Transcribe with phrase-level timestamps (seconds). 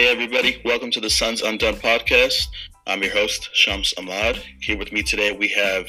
[0.00, 0.62] Hey, everybody.
[0.64, 2.46] Welcome to the Suns Undone podcast.
[2.86, 4.42] I'm your host, Shams Ahmad.
[4.62, 5.88] Here with me today, we have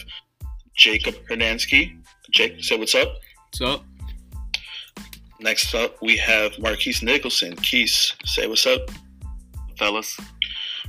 [0.76, 1.98] Jacob Hernansky.
[2.30, 3.08] Jake, say what's up.
[3.46, 3.86] What's up?
[5.40, 7.56] Next up, we have Marquise Nicholson.
[7.56, 8.82] Keith, say what's up.
[9.80, 10.20] Fellas.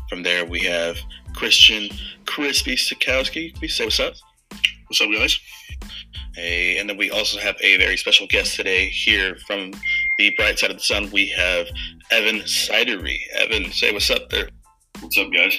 [0.09, 0.97] From there, we have
[1.33, 1.91] Christian
[2.27, 3.55] Crispy Sikowski.
[3.55, 4.15] Please say what's up.
[4.89, 5.39] What's up, guys?
[6.35, 9.71] Hey, and then we also have a very special guest today here from
[10.23, 11.11] the bright side of the sun.
[11.11, 11.67] We have
[12.13, 13.19] Evan Sidery.
[13.35, 14.49] Evan, say what's up there.
[15.01, 15.59] What's up, guys?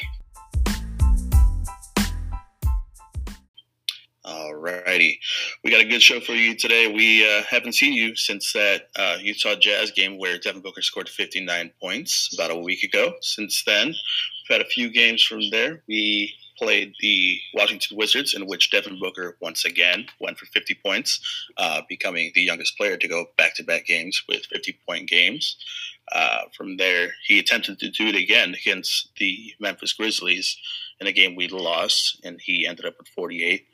[4.26, 5.18] Alrighty,
[5.66, 6.88] we got a good show for you today.
[6.88, 11.10] We uh, haven't seen you since that uh, Utah Jazz game where Devin Booker scored
[11.10, 13.16] 59 points about a week ago.
[13.20, 15.84] Since then, we've had a few games from there.
[15.90, 21.20] We played the Washington Wizards, in which Devin Booker once again went for 50 points,
[21.58, 25.58] uh, becoming the youngest player to go back to back games with 50 point games.
[26.12, 30.58] Uh, from there, he attempted to do it again against the Memphis Grizzlies
[31.00, 33.66] in a game we lost, and he ended up with 48.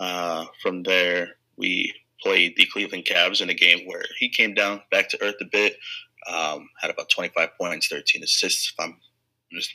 [0.00, 4.82] Uh, from there, we played the Cleveland Cavs in a game where he came down
[4.90, 5.76] back to earth a bit,
[6.26, 8.96] um, had about 25 points, 13 assists, if I'm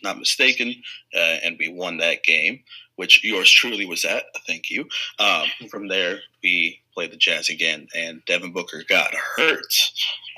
[0.04, 0.74] not mistaken,
[1.16, 2.64] uh, and we won that game,
[2.96, 4.26] which yours truly was at.
[4.48, 4.88] Thank you.
[5.20, 9.74] Um, from there, we played the Jazz again, and Devin Booker got hurt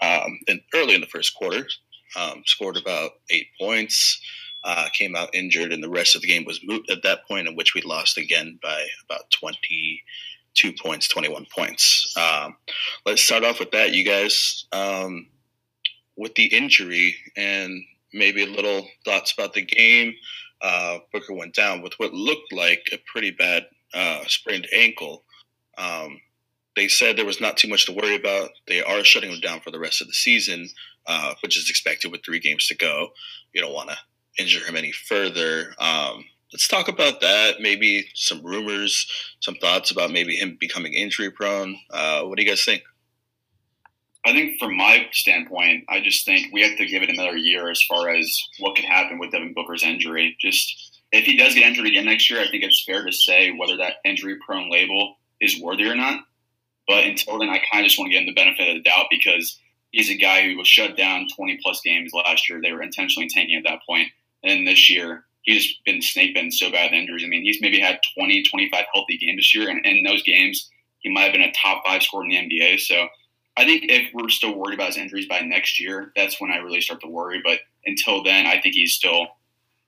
[0.01, 0.39] um,
[0.73, 1.67] early in the first quarter,
[2.15, 4.21] um, scored about eight points.
[4.63, 7.47] Uh, came out injured, and the rest of the game was moot at that point,
[7.47, 12.15] in which we lost again by about 22 points, 21 points.
[12.15, 12.55] Um,
[13.03, 14.67] let's start off with that, you guys.
[14.71, 15.25] Um,
[16.15, 20.13] with the injury and maybe a little thoughts about the game.
[20.61, 25.23] Uh, Booker went down with what looked like a pretty bad uh, sprained ankle.
[25.77, 26.21] Um,
[26.75, 28.49] they said there was not too much to worry about.
[28.67, 30.69] They are shutting him down for the rest of the season,
[31.07, 33.09] uh, which is expected with three games to go.
[33.53, 33.97] You don't want to
[34.37, 35.73] injure him any further.
[35.79, 37.55] Um, let's talk about that.
[37.59, 39.07] Maybe some rumors,
[39.39, 41.77] some thoughts about maybe him becoming injury prone.
[41.89, 42.83] Uh, what do you guys think?
[44.25, 47.71] I think from my standpoint, I just think we have to give it another year
[47.71, 50.37] as far as what could happen with Devin Booker's injury.
[50.39, 53.51] Just if he does get injured again next year, I think it's fair to say
[53.51, 56.23] whether that injury prone label is worthy or not.
[56.87, 58.89] But until then, I kind of just want to give him the benefit of the
[58.89, 59.59] doubt because
[59.91, 62.61] he's a guy who was shut down 20 plus games last year.
[62.61, 64.09] They were intentionally tanking at that point.
[64.43, 67.23] And this year, he's been snake bitten so bad with injuries.
[67.23, 69.69] I mean, he's maybe had 20, 25 healthy games this year.
[69.69, 72.79] And in those games, he might have been a top five scorer in the NBA.
[72.79, 73.07] So
[73.57, 76.57] I think if we're still worried about his injuries by next year, that's when I
[76.57, 77.41] really start to worry.
[77.43, 79.27] But until then, I think he's still.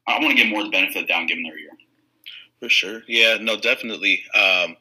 [0.06, 1.72] I want to give more of the benefit doubt, given their year.
[2.60, 4.24] For sure, yeah, no, definitely.
[4.36, 4.76] Um,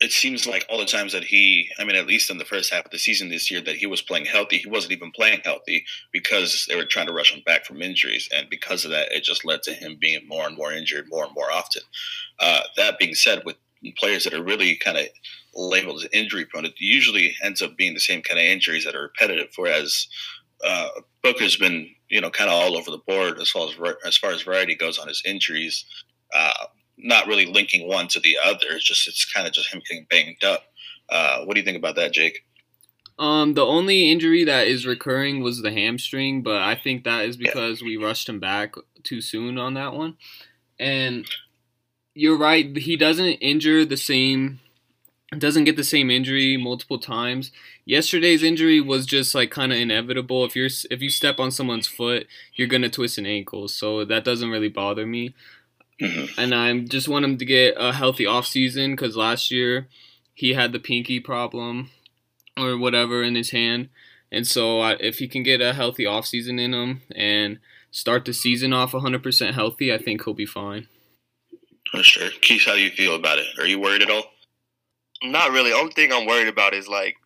[0.00, 2.72] it seems like all the times that he, I mean, at least in the first
[2.72, 5.40] half of the season this year, that he was playing healthy, he wasn't even playing
[5.44, 9.12] healthy because they were trying to rush him back from injuries, and because of that,
[9.12, 11.82] it just led to him being more and more injured more and more often.
[12.38, 13.56] Uh, that being said, with
[13.96, 15.06] players that are really kind of
[15.54, 18.94] labeled as injury prone, it usually ends up being the same kind of injuries that
[18.94, 19.48] are repetitive.
[19.56, 20.06] Whereas
[20.64, 20.88] uh,
[21.22, 23.74] Booker's been, you know, kind of all over the board as far as
[24.06, 25.84] as far as variety goes on his injuries.
[26.34, 26.66] Uh,
[27.02, 28.66] not really linking one to the other.
[28.70, 30.64] It's just it's kind of just him getting banged up.
[31.08, 32.44] Uh, what do you think about that, Jake?
[33.18, 37.36] Um, the only injury that is recurring was the hamstring, but I think that is
[37.36, 37.86] because yeah.
[37.86, 40.16] we rushed him back too soon on that one.
[40.78, 41.26] And
[42.14, 44.60] you're right, he doesn't injure the same
[45.38, 47.52] doesn't get the same injury multiple times.
[47.84, 50.44] Yesterday's injury was just like kind of inevitable.
[50.44, 54.24] If you're if you step on someone's foot, you're gonna twist an ankle, so that
[54.24, 55.34] doesn't really bother me.
[56.00, 56.40] Mm-hmm.
[56.40, 59.86] And I just want him to get a healthy off season because last year
[60.34, 61.90] he had the pinky problem
[62.56, 63.88] or whatever in his hand,
[64.32, 67.60] and so I, if he can get a healthy off season in him and
[67.92, 70.88] start the season off 100% healthy, I think he'll be fine.
[71.90, 72.30] For sure.
[72.40, 73.46] Keith, how do you feel about it?
[73.58, 74.24] Are you worried at all?
[75.22, 75.72] Not really.
[75.72, 77.16] Only thing I'm worried about is like,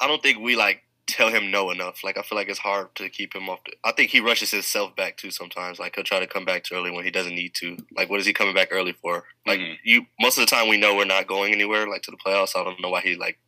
[0.00, 2.02] I don't think we like tell him no enough.
[2.02, 3.60] Like I feel like it's hard to keep him off.
[3.64, 5.78] The, I think he rushes himself back too sometimes.
[5.78, 7.76] Like he'll try to come back too early when he doesn't need to.
[7.94, 9.24] Like what is he coming back early for?
[9.46, 9.74] Like mm-hmm.
[9.84, 11.86] you, most of the time we know we're not going anywhere.
[11.86, 12.56] Like to the playoffs.
[12.56, 13.38] I don't know why he like.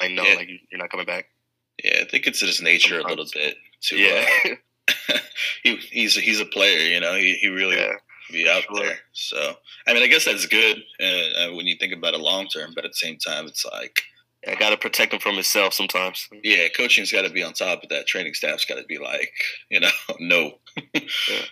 [0.00, 0.34] I know, yeah.
[0.34, 1.26] like you're not coming back.
[1.82, 3.04] Yeah, I think it's his nature sometimes.
[3.04, 3.56] a little bit.
[3.82, 4.26] To, yeah,
[5.10, 5.18] uh,
[5.62, 6.80] he, he's he's a player.
[6.80, 7.76] You know, he he really.
[7.76, 7.94] Yeah
[8.32, 8.84] be out sure.
[8.84, 8.98] there.
[9.12, 9.54] So,
[9.86, 12.84] I mean, I guess that's good uh, when you think about it long term, but
[12.84, 14.02] at the same time, it's like.
[14.46, 16.28] I got to protect him from himself sometimes.
[16.42, 18.08] Yeah, coaching's got to be on top of that.
[18.08, 19.32] Training staff's got to be like,
[19.70, 20.58] you know, no.
[20.92, 21.00] yeah.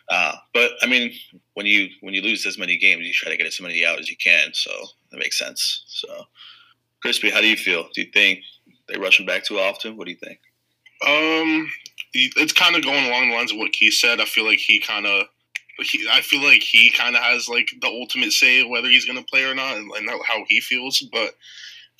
[0.08, 1.12] uh, but I mean,
[1.54, 4.00] when you when you lose as many games, you try to get as many out
[4.00, 4.50] as you can.
[4.54, 4.72] So
[5.12, 5.84] that makes sense.
[5.86, 6.24] So,
[7.00, 7.84] Crispy, how do you feel?
[7.94, 8.40] Do you think
[8.88, 9.96] they rush him back too often?
[9.96, 10.40] What do you think?
[11.06, 11.70] Um,
[12.12, 14.20] it's kind of going along the lines of what Keith said.
[14.20, 15.26] I feel like he kind of.
[15.78, 19.18] He, I feel like he kind of has like the ultimate say whether he's going
[19.18, 21.00] to play or not, and, and how he feels.
[21.12, 21.34] But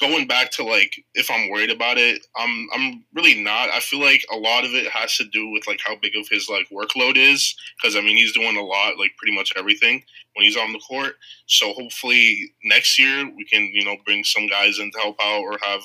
[0.01, 3.69] going back to like if I'm worried about it, I'm I'm really not.
[3.71, 6.27] I feel like a lot of it has to do with like how big of
[6.29, 10.03] his like workload is because I mean he's doing a lot, like pretty much everything
[10.35, 11.15] when he's on the court.
[11.47, 15.43] So hopefully next year we can you know bring some guys in to help out
[15.43, 15.83] or have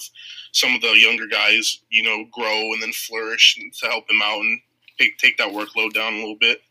[0.54, 4.40] some of the younger guys you know grow and then flourish to help him out
[4.40, 4.62] and
[4.98, 6.62] take take that workload down a little bit.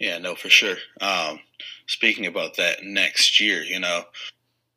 [0.00, 0.76] Yeah, no, for sure.
[1.00, 1.40] Um,
[1.86, 4.04] speaking about that next year, you know,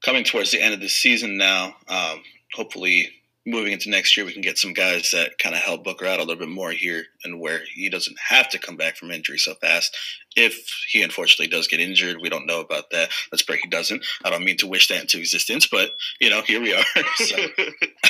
[0.04, 1.76] coming towards the end of the season now.
[1.88, 2.22] Um,
[2.54, 3.10] hopefully,
[3.46, 6.20] moving into next year, we can get some guys that kind of help Booker out
[6.20, 9.38] a little bit more here and where he doesn't have to come back from injury
[9.38, 9.98] so fast.
[10.36, 13.10] If he unfortunately does get injured, we don't know about that.
[13.32, 14.06] Let's pray he doesn't.
[14.26, 16.84] I don't mean to wish that into existence, but you know, here we are.
[17.16, 17.38] so,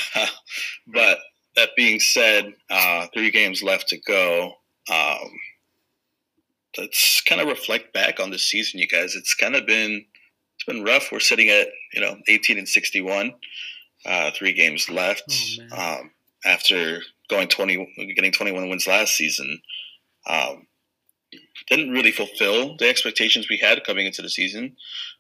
[0.88, 1.20] but
[1.56, 4.54] that being said, uh, three games left to go.
[4.92, 5.30] Um,
[6.78, 9.16] let's kind of reflect back on this season, you guys.
[9.16, 10.06] It's kind of been
[10.56, 11.12] it's been rough.
[11.12, 13.34] We're sitting at you know 18 and 61,
[14.06, 15.60] uh, three games left.
[15.72, 16.12] Oh, um,
[16.46, 19.62] after going 20, getting 21 wins last season,
[20.28, 20.68] um,
[21.70, 24.76] didn't really fulfill the expectations we had coming into the season.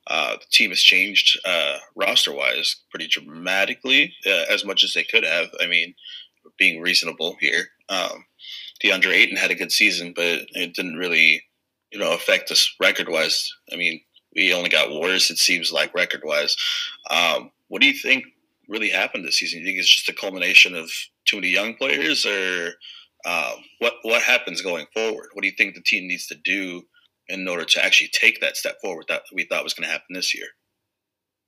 [0.07, 5.03] Uh, the team has changed uh, roster wise pretty dramatically, uh, as much as they
[5.03, 5.47] could have.
[5.61, 5.95] I mean,
[6.57, 7.69] being reasonable here.
[7.89, 8.25] Um,
[8.83, 11.43] DeAndre Ayton had a good season, but it didn't really,
[11.91, 13.51] you know, affect us record wise.
[13.71, 14.01] I mean,
[14.35, 15.29] we only got worse.
[15.29, 16.55] It seems like record wise.
[17.09, 18.25] Um, what do you think
[18.67, 19.59] really happened this season?
[19.59, 20.89] Do You think it's just a culmination of
[21.25, 22.73] too many young players, or
[23.25, 25.27] um, what what happens going forward?
[25.33, 26.83] What do you think the team needs to do
[27.29, 30.13] in order to actually take that step forward that we thought was going to happen
[30.13, 30.47] this year?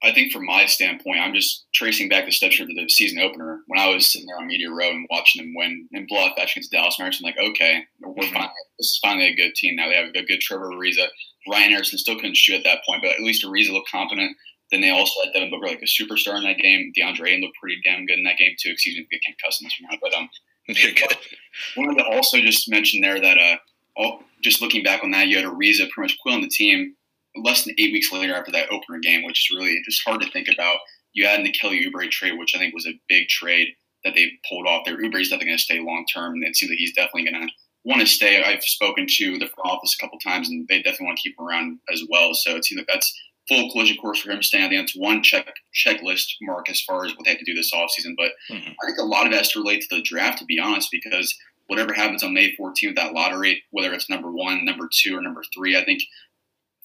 [0.02, 3.60] I think from my standpoint, I'm just tracing back the steps of the season opener.
[3.66, 6.36] When I was sitting there on Media Row and watching them win and blow off
[6.36, 8.34] against Dallas Mavericks, I'm like, okay, we're mm-hmm.
[8.34, 9.88] finally, this is finally a good team now.
[9.88, 11.06] They have a good Trevor Ariza.
[11.48, 14.36] Ryan Anderson still couldn't shoot at that point, but at least Ariza looked competent.
[14.70, 16.92] Then they also had Devin Booker like a superstar in that game.
[16.96, 18.70] DeAndre Ayton looked pretty damn good in that game too.
[18.70, 20.28] Excuse me, I can't cuss in this but um,
[21.76, 23.56] wanted to also just mention there that uh,
[23.96, 26.96] all, just looking back on that, you had Ariza pretty much quit on the team
[27.42, 30.30] less than eight weeks later after that opener game, which is really just hard to
[30.30, 30.78] think about.
[31.12, 33.68] You add in the Kelly Oubre trade, which I think was a big trade
[34.04, 34.96] that they pulled off there.
[34.96, 37.52] Oubre's definitely going to stay long term, and it seems like he's definitely going to
[37.84, 38.42] want to stay.
[38.42, 41.38] I've spoken to the front office a couple times, and they definitely want to keep
[41.38, 42.34] him around as well.
[42.34, 43.12] So it seems like that's
[43.48, 44.64] full collision course for him staying.
[44.64, 47.54] I think that's one check checklist mark as far as what they have to do
[47.54, 48.14] this offseason.
[48.16, 48.72] But mm-hmm.
[48.82, 50.88] I think a lot of it has to relate to the draft, to be honest,
[50.90, 51.34] because
[51.68, 55.22] whatever happens on May 14th with that lottery, whether it's number one, number two, or
[55.22, 56.02] number three, I think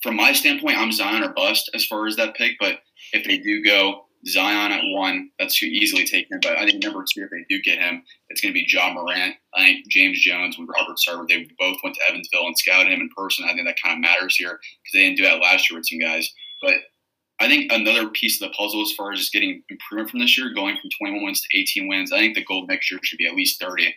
[0.02, 2.58] from my standpoint, I'm Zion or bust as far as that pick.
[2.60, 2.80] But
[3.14, 6.40] if they do go Zion at one, that's too easily taken.
[6.42, 8.94] But I think number two, if they do get him, it's going to be Ja
[8.94, 9.36] Morant.
[9.56, 13.02] I think James Jones and Robert Sarver, they both went to Evansville and scouted him
[13.02, 13.46] in person.
[13.46, 15.88] I think that kind of matters here because they didn't do that last year with
[15.88, 16.32] some guys.
[16.62, 16.76] But
[17.40, 20.38] I think another piece of the puzzle as far as just getting improvement from this
[20.38, 23.18] year, going from 21 wins to 18 wins, I think the goal next year should
[23.18, 23.94] be at least 30.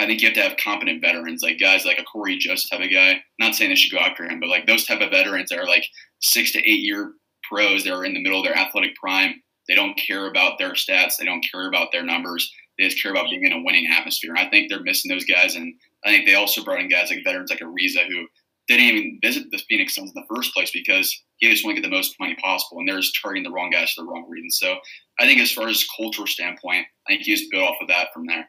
[0.00, 2.80] I think you have to have competent veterans, like guys like a Cory Joseph type
[2.80, 3.22] of guy.
[3.38, 5.66] Not saying they should go after him, but like those type of veterans that are
[5.66, 5.84] like
[6.20, 7.12] six to eight year
[7.50, 9.34] pros that are in the middle of their athletic prime.
[9.68, 11.16] They don't care about their stats.
[11.18, 12.50] They don't care about their numbers.
[12.78, 14.30] They just care about being in a winning atmosphere.
[14.30, 15.54] And I think they're missing those guys.
[15.54, 18.26] And I think they also brought in guys like veterans like Ariza who
[18.68, 21.82] didn't even visit the Phoenix Suns in the first place because he just want to
[21.82, 22.78] get the most money possible.
[22.78, 24.58] And they're just targeting the wrong guys for the wrong reasons.
[24.58, 24.76] So
[25.18, 28.08] I think as far as cultural standpoint, I think he just built off of that
[28.14, 28.48] from there.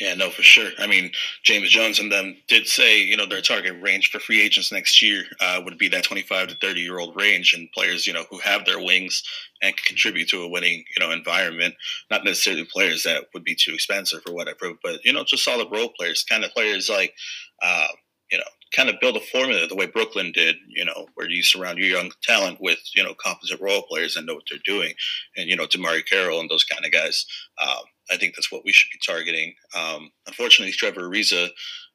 [0.00, 0.70] Yeah, no, for sure.
[0.78, 1.12] I mean,
[1.44, 5.00] James Jones and them did say, you know, their target range for free agents next
[5.00, 8.24] year uh, would be that 25 to 30 year old range, and players, you know,
[8.28, 9.22] who have their wings
[9.62, 11.74] and can contribute to a winning, you know, environment.
[12.10, 15.68] Not necessarily players that would be too expensive or whatever, but you know, just solid
[15.70, 17.14] role players, kind of players like,
[17.62, 17.86] uh,
[18.32, 21.40] you know, kind of build a formula the way Brooklyn did, you know, where you
[21.44, 24.92] surround your young talent with, you know, competent role players and know what they're doing,
[25.36, 27.24] and you know, DeMarre Carroll and those kind of guys.
[27.62, 29.54] Um, I think that's what we should be targeting.
[29.74, 31.48] Um, unfortunately, Trevor Ariza,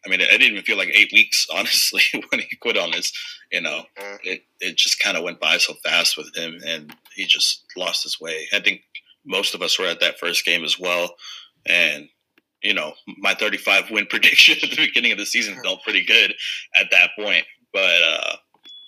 [0.05, 3.11] I mean, I didn't even feel like eight weeks, honestly, when he quit on this.
[3.51, 4.15] You know, mm-hmm.
[4.23, 8.03] it, it just kind of went by so fast with him, and he just lost
[8.03, 8.47] his way.
[8.53, 8.81] I think
[9.25, 11.15] most of us were at that first game as well.
[11.65, 12.09] And,
[12.63, 16.33] you know, my 35 win prediction at the beginning of the season felt pretty good
[16.75, 17.45] at that point.
[17.71, 18.35] But, uh,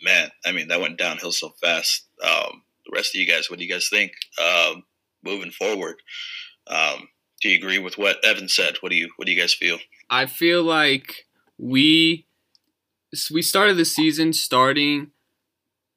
[0.03, 2.07] man, I mean, that went downhill so fast.
[2.23, 4.11] Um, the rest of you guys, what do you guys think
[4.41, 4.83] um,
[5.23, 5.95] moving forward?
[6.67, 7.09] Um,
[7.41, 8.77] do you agree with what Evan said?
[8.81, 9.79] What do you What do you guys feel?
[10.09, 11.25] I feel like
[11.57, 12.25] we
[13.31, 15.11] we started the season starting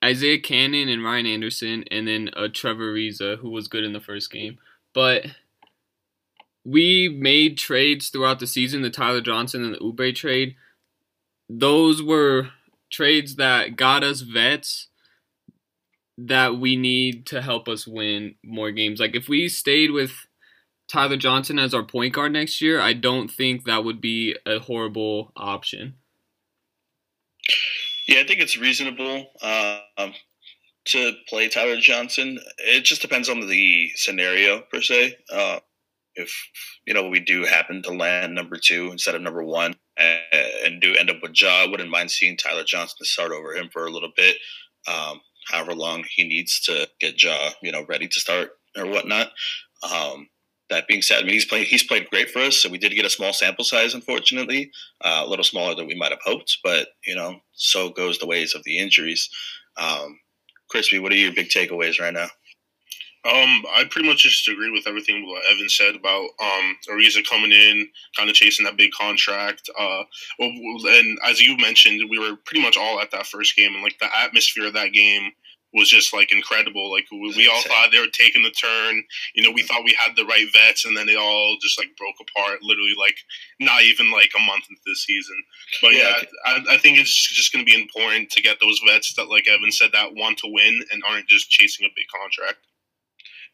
[0.04, 4.00] Isaiah Canaan and Ryan Anderson, and then a Trevor Ariza who was good in the
[4.00, 4.58] first game.
[4.92, 5.26] But
[6.64, 10.56] we made trades throughout the season, the Tyler Johnson and the Oubre trade.
[11.48, 12.50] Those were
[12.90, 14.88] trades that got us vets
[16.16, 19.00] that we need to help us win more games.
[19.00, 20.12] Like if we stayed with
[20.88, 24.58] Tyler Johnson as our point guard next year, I don't think that would be a
[24.58, 25.94] horrible option.
[28.06, 30.12] Yeah, I think it's reasonable um,
[30.86, 32.38] to play Tyler Johnson.
[32.58, 35.16] It just depends on the scenario per se.
[35.32, 35.60] Uh,
[36.16, 36.32] if
[36.86, 40.20] you know we do happen to land number two instead of number one and,
[40.64, 43.54] and do end up with Ja, I wouldn't mind seeing Tyler Johnson to start over
[43.54, 44.36] him for a little bit.
[44.86, 49.30] Um, however long he needs to get Ja, you know, ready to start or whatnot.
[49.82, 50.28] Um,
[50.70, 52.56] that being said, I mean he's played he's played great for us.
[52.56, 54.70] So we did get a small sample size, unfortunately,
[55.02, 56.58] uh, a little smaller than we might have hoped.
[56.64, 59.28] But you know, so goes the ways of the injuries.
[59.76, 60.20] Um,
[60.68, 62.28] Crispy, what are your big takeaways right now?
[63.26, 67.52] Um, I pretty much just agree with everything what Evan said about um Ariza coming
[67.52, 69.70] in, kind of chasing that big contract.
[69.78, 70.02] Uh,
[70.38, 73.98] and as you mentioned, we were pretty much all at that first game, and like
[73.98, 75.30] the atmosphere of that game
[75.74, 76.90] was just like incredible.
[76.90, 79.02] Like we, we all thought they were taking the turn.
[79.34, 79.66] You know, we mm-hmm.
[79.66, 82.62] thought we had the right vets, and then they all just like broke apart.
[82.62, 83.16] Literally, like
[83.60, 85.36] not even like a month into the season.
[85.82, 88.80] But yeah, yeah I, I, think it's just going to be important to get those
[88.86, 92.06] vets that, like Evan said, that want to win and aren't just chasing a big
[92.14, 92.58] contract.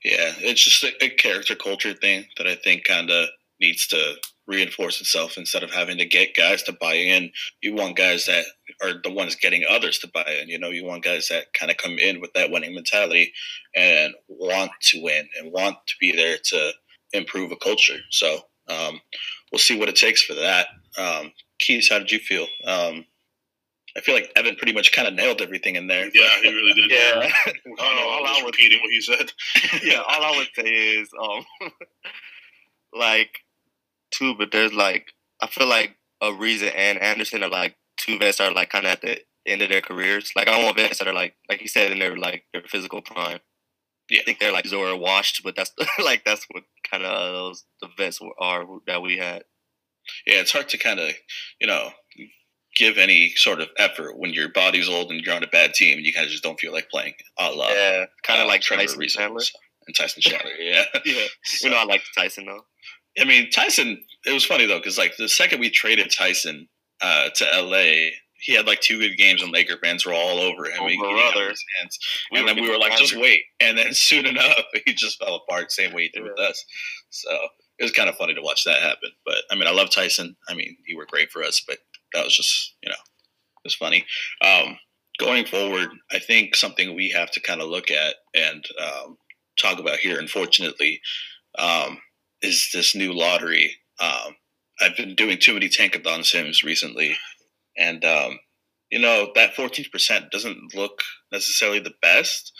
[0.04, 3.28] Yeah, it's just a, a character culture thing that I think kind of
[3.60, 4.14] needs to
[4.50, 7.30] reinforce itself instead of having to get guys to buy in.
[7.62, 8.44] You want guys that
[8.82, 10.48] are the ones getting others to buy in.
[10.48, 13.32] You know, you want guys that kind of come in with that winning mentality
[13.76, 16.72] and want to win and want to be there to
[17.12, 17.98] improve a culture.
[18.10, 19.00] So um,
[19.52, 20.66] we'll see what it takes for that.
[20.98, 22.46] Um, Keys, how did you feel?
[22.66, 23.04] Um,
[23.96, 26.10] I feel like Evan pretty much kind of nailed everything in there.
[26.14, 26.90] Yeah, he really did.
[26.90, 27.30] Yeah.
[27.78, 29.32] uh, all I was repeating what he said.
[29.82, 31.44] yeah, all I would say is, um,
[32.92, 33.40] like,
[34.10, 35.12] two, but there's like,
[35.42, 38.86] I feel like a Ariza and Anderson are like two vets that are like kind
[38.86, 40.32] of at the end of their careers.
[40.36, 43.02] Like, I want vets that are like, like you said, in their like their physical
[43.02, 43.40] prime.
[44.10, 44.20] Yeah.
[44.20, 45.72] I think they're like Zora washed, but that's
[46.04, 49.44] like that's what kind of those the vets are that we had.
[50.26, 51.12] Yeah, it's hard to kind of
[51.60, 51.90] you know
[52.76, 55.98] give any sort of effort when your body's old and you're on a bad team
[55.98, 57.14] and you kind of just don't feel like playing.
[57.38, 59.42] A la, yeah, kind of uh, like Trevor Tyson Chandler.
[59.86, 60.52] and Tyson Chandler.
[60.58, 61.26] Yeah, yeah.
[61.44, 62.64] So, you know, I like Tyson though.
[63.20, 64.02] I mean, Tyson.
[64.26, 66.68] It was funny though because like the second we traded Tyson
[67.00, 68.10] uh, to LA,
[68.40, 70.80] he had like two good games and Laker fans were all over him.
[70.80, 70.98] Over he.
[72.32, 73.40] We and then we were like, just wait.
[73.60, 75.72] And then soon enough, he just fell apart.
[75.72, 76.30] Same way he did yeah.
[76.30, 76.64] with us.
[77.10, 77.30] So
[77.78, 79.10] it was kind of funny to watch that happen.
[79.24, 80.36] But I mean, I love Tyson.
[80.48, 81.78] I mean, he worked great for us, but
[82.12, 84.04] that was just you know it was funny.
[84.42, 84.78] Um,
[85.18, 89.18] going forward, I think something we have to kind of look at and um,
[89.60, 91.00] talk about here, unfortunately,
[91.58, 91.98] um,
[92.42, 93.76] is this new lottery.
[94.00, 94.36] Um,
[94.80, 97.16] I've been doing too many tankathon sims recently,
[97.76, 98.38] and um,
[98.90, 102.52] you know that 14% doesn't look necessarily the best.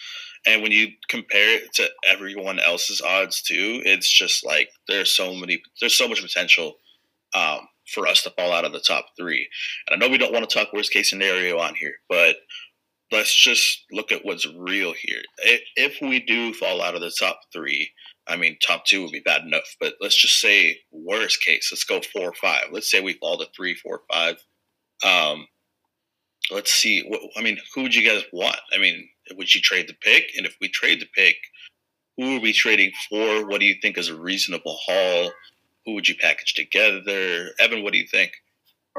[0.47, 5.35] And when you compare it to everyone else's odds too, it's just like there's so
[5.35, 6.77] many, there's so much potential
[7.35, 7.61] um,
[7.93, 9.49] for us to fall out of the top three.
[9.87, 12.37] And I know we don't want to talk worst case scenario on here, but
[13.13, 15.23] let's just look at what's real here.
[15.77, 17.91] If we do fall out of the top three,
[18.27, 21.85] I mean, top two would be bad enough, but let's just say worst case, let's
[21.85, 22.65] go four or five.
[22.71, 24.37] Let's say we fall to three, four, five.
[25.05, 25.49] Um,
[26.51, 27.03] let's see.
[27.03, 28.59] What, I mean, who would you guys want?
[28.75, 30.33] I mean, would you trade the pick?
[30.37, 31.37] And if we trade the pick,
[32.17, 33.49] who are we trading for?
[33.49, 35.33] What do you think is a reasonable haul?
[35.87, 37.51] Who would you package together?
[37.59, 38.33] Evan, what do you think?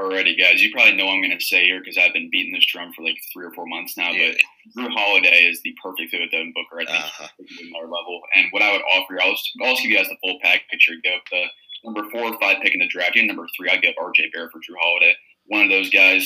[0.01, 0.62] Alrighty, guys.
[0.62, 2.91] You probably know what I'm going to say here because I've been beating this drum
[2.93, 4.10] for like three or four months now.
[4.10, 4.34] Yeah.
[4.74, 6.81] But Jrue Holiday is the perfect fit with Devin Booker.
[6.81, 7.27] I think uh-huh.
[7.38, 8.22] another level.
[8.36, 10.98] And what I would offer, you I'll, I'll give you guys the full package here.
[11.03, 11.46] Give the
[11.86, 13.15] number four or five pick in the draft.
[13.15, 15.13] And number three, I'd give RJ Barrett for Jrue Holiday.
[15.46, 16.25] One of those guys,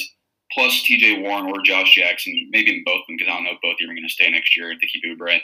[0.53, 3.61] plus TJ Warren or Josh Jackson, maybe both of them because I don't know if
[3.61, 5.39] both of them are going to stay next year if they keep Oubre.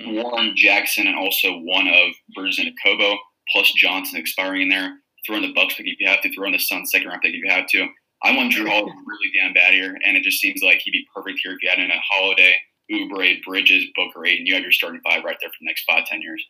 [0.00, 0.20] Mm-hmm.
[0.20, 3.16] Warren Jackson and also one of Burns and Okobo
[3.52, 5.00] plus Johnson expiring in there.
[5.26, 6.32] Throw in the Bucks pick if you have to.
[6.32, 7.88] Throw in the Suns second round pick if you have to.
[8.22, 11.06] I want Jrue Holiday really damn bad here, and it just seems like he'd be
[11.14, 12.56] perfect here if you add in a Holiday,
[12.92, 16.04] Oubre, Bridges, Booker, and you have your starting five right there for the next five,
[16.06, 16.44] ten years.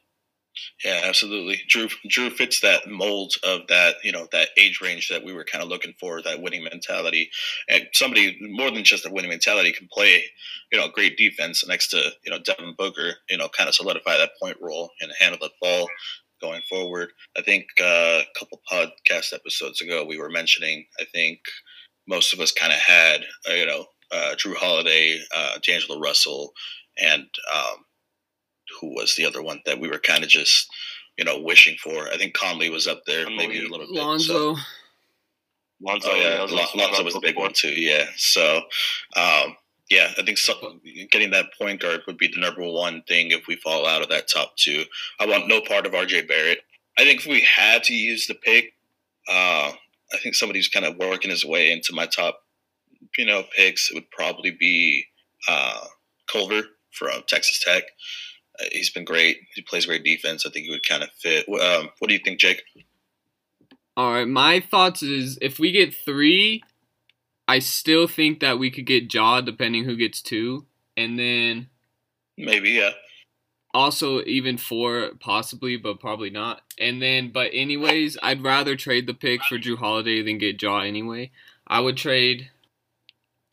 [0.84, 1.62] Yeah, absolutely.
[1.68, 5.44] Drew Jrue fits that mold of that, you know, that age range that we were
[5.44, 7.30] kind of looking for, that winning mentality.
[7.68, 10.24] And somebody more than just a winning mentality can play,
[10.72, 14.16] you know, great defense next to, you know, Devin Booker, you know, kind of solidify
[14.16, 15.88] that point role and handle the ball
[16.40, 17.10] going forward.
[17.36, 20.86] I think uh, a couple podcast episodes ago we were mentioning.
[21.00, 21.40] I think
[22.08, 26.52] most of us kind of had uh, you know uh, Jrue Holiday, uh, D'Angelo Russell,
[26.98, 27.84] and um,
[28.80, 30.68] who was the other one that we were kind of just
[31.16, 32.08] you know wishing for.
[32.08, 33.90] I think Conley was up there, maybe a little bit.
[33.90, 34.54] Lonzo.
[34.54, 34.60] So.
[35.82, 37.72] Lonzo, Oh yeah, that was Lonzo was a big one too.
[37.72, 38.60] Yeah, so
[39.16, 39.56] um,
[39.90, 40.54] yeah, I think so,
[41.10, 44.08] getting that point guard would be the number one thing if we fall out of
[44.10, 44.84] that top two.
[45.18, 46.60] I want no part of RJ Barrett.
[46.96, 48.74] I think if we had to use the pick,
[49.28, 49.72] uh,
[50.12, 52.40] I think somebody who's kind of working his way into my top,
[53.18, 55.06] you know, picks it would probably be
[55.48, 55.84] uh,
[56.30, 57.82] Culver from Texas Tech.
[58.60, 59.38] Uh, he's been great.
[59.54, 60.46] He plays great defense.
[60.46, 61.48] I think he would kind of fit.
[61.48, 62.62] Um, what do you think, Jake?
[63.96, 66.62] All right, my thoughts is if we get three,
[67.50, 70.66] I still think that we could get Ja depending who gets two,
[70.96, 71.68] and then
[72.38, 72.90] Maybe, yeah.
[73.74, 76.62] also even four possibly, but probably not.
[76.78, 80.78] And then, but anyways, I'd rather trade the pick for Jrue Holiday than get Ja
[80.80, 81.32] anyway.
[81.66, 82.50] I would trade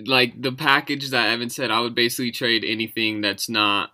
[0.05, 1.71] like the package that Evan said.
[1.71, 3.91] I would basically trade anything that's not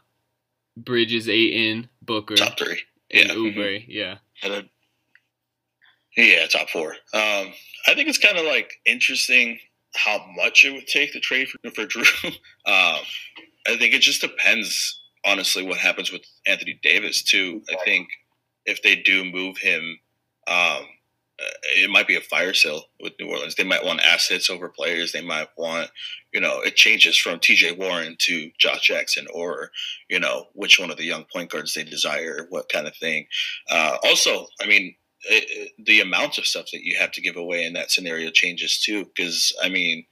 [0.76, 2.82] Bridges, Ayton, Booker, Top three.
[3.12, 3.36] and Yeah.
[3.36, 3.86] Oubre.
[3.88, 4.18] Yeah.
[4.44, 4.70] And then
[6.18, 6.92] Yeah, top four.
[7.14, 7.54] Um,
[7.88, 9.60] I think it's kind of like interesting
[9.96, 12.26] how much it would take to trade for, for Jrue.
[12.66, 13.04] um,
[13.66, 17.62] I think it just depends, honestly, what happens with Anthony Davis too.
[17.70, 18.08] I think
[18.66, 20.00] if they do move him,
[20.48, 20.86] um,
[21.40, 21.46] uh,
[21.76, 23.56] it might be a fire sale with New Orleans.
[23.56, 25.12] They might want assets over players.
[25.12, 25.90] They might want,
[26.32, 27.72] you know, it changes from T.J.
[27.74, 29.72] Warren to Josh Jackson, or
[30.10, 33.26] you know, which one of the young point guards they desire, what kind of thing.
[33.70, 37.36] Uh, also, I mean, it, it- the amount of stuff that you have to give
[37.36, 39.06] away in that scenario changes too.
[39.06, 40.06] Because I mean,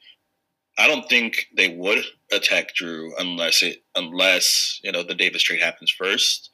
[0.77, 5.61] I don't think they would attack Jrue unless it unless you know the Davis trade
[5.61, 6.49] happens first,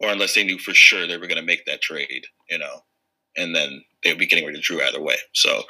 [0.00, 2.26] or unless they knew for sure they were going to make that trade.
[2.50, 2.80] You know,
[3.36, 5.16] and then they would be getting rid of Jrue either way.
[5.34, 5.62] So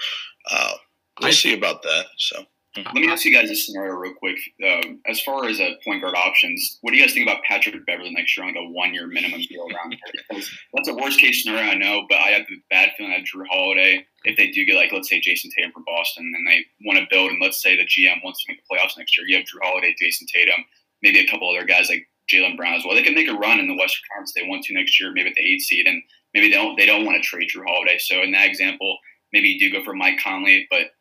[0.51, 0.75] uh,
[1.21, 2.07] we'll I- see about that.
[2.19, 2.45] So
[2.77, 4.39] Let me ask you guys a scenario real quick.
[4.65, 7.75] Um, as far as uh, point guard options, what do you guys think about Patrick
[7.85, 9.97] Beverley next year on like a one year minimum deal around
[10.31, 10.43] here?
[10.75, 13.47] That's a worst case scenario, I know, but I have a bad feeling that Jrue
[13.51, 17.01] Holiday, if they do get like let's say Jayson Tatum from Boston, and they want
[17.01, 19.37] to build, and let's say the GM wants to make the playoffs next year, you
[19.37, 20.65] have Jrue Holiday, Jayson Tatum,
[21.03, 22.95] maybe a couple other guys like Jaylen Brown as well.
[22.95, 25.11] They can make a run in the Western Conference if they want to next year,
[25.13, 26.01] maybe at the eight seed, and
[26.35, 27.99] maybe they don't they don't want to trade Jrue Holiday.
[27.99, 28.99] So in that example,
[29.33, 30.95] maybe you do go for Mike Conley, but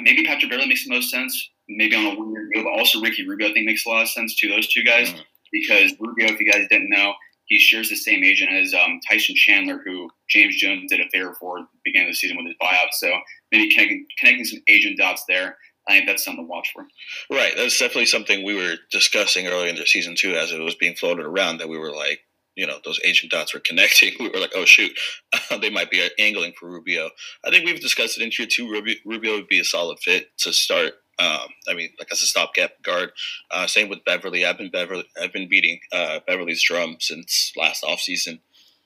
[0.00, 1.50] maybe Patrick Beverley makes the most sense.
[1.68, 4.02] Maybe on a one year deal, but also Ricky Rubio I think makes a lot
[4.02, 5.24] of sense to those two guys Mhm.
[5.52, 7.14] because Rubio, if you guys didn't know,
[7.46, 11.34] he shares the same agent as um, Tyson Chandler, who James Jones did a favor
[11.38, 12.88] for at the beginning of the season with his buyout.
[12.92, 13.12] So
[13.52, 15.56] maybe connecting, connecting some agent dots there.
[15.88, 16.88] I think that's something to watch for.
[17.30, 17.52] Right.
[17.56, 20.96] That's definitely something we were discussing early in the season too, as it was being
[20.96, 21.58] floated around.
[21.58, 22.20] That we were like,
[22.56, 24.14] you know, those agent dots were connecting.
[24.18, 24.92] We were like, oh shoot,
[25.60, 27.10] they might be angling for Rubio.
[27.44, 28.70] I think we've discussed it in here too.
[28.70, 30.94] Rubio, Rubio would be a solid fit to start.
[31.18, 33.10] Um, I mean, like as a stopgap guard.
[33.50, 34.44] Uh, same with Beverley.
[34.44, 35.06] I've been Beverley.
[35.20, 38.40] I've been beating uh, Beverley's drum since last offseason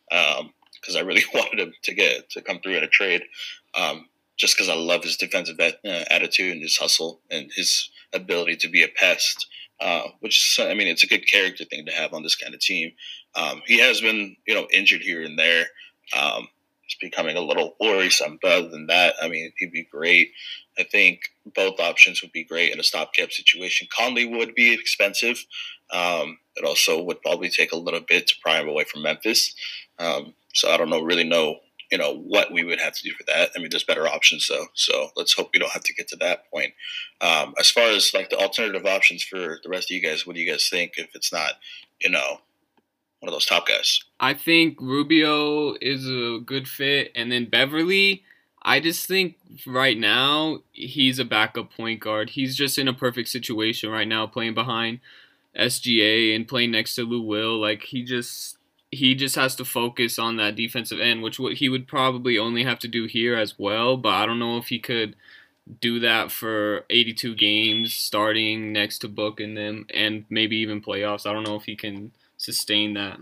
[0.08, 3.22] because I really wanted him to get to come through in a trade.
[3.74, 4.06] Um,
[4.36, 8.68] just because I love his defensive uh, attitude and his hustle and his ability to
[8.68, 9.46] be a pest,
[9.80, 12.54] uh, which is, I mean, it's a good character thing to have on this kind
[12.54, 12.92] of team.
[13.34, 15.66] Um, he has been, you know, injured here and there.
[16.18, 16.48] Um,
[16.84, 20.32] it's becoming a little worrisome, but other than that, I mean, he'd be great.
[20.78, 21.20] I think
[21.54, 23.86] both options would be great in a stopgap situation.
[23.96, 25.44] Conley would be expensive.
[25.92, 29.54] Um, it also would probably take a little bit to pry him away from Memphis.
[29.98, 33.12] Um, so I don't know, really know you know what we would have to do
[33.12, 33.50] for that.
[33.54, 36.16] I mean, there's better options though, so let's hope we don't have to get to
[36.16, 36.72] that point.
[37.20, 40.36] Um, as far as like the alternative options for the rest of you guys, what
[40.36, 40.92] do you guys think?
[40.96, 41.54] If it's not,
[42.00, 42.40] you know,
[43.20, 48.24] one of those top guys, I think Rubio is a good fit, and then Beverley.
[48.62, 52.30] I just think right now he's a backup point guard.
[52.30, 55.00] He's just in a perfect situation right now, playing behind
[55.56, 57.58] SGA and playing next to Lou Will.
[57.58, 58.58] Like he just
[58.90, 62.78] he just has to focus on that defensive end, which he would probably only have
[62.80, 63.96] to do here as well.
[63.96, 65.16] But I don't know if he could
[65.80, 71.26] do that for 82 games starting next to Book and them, and maybe even playoffs.
[71.26, 73.18] I don't know if he can sustain that.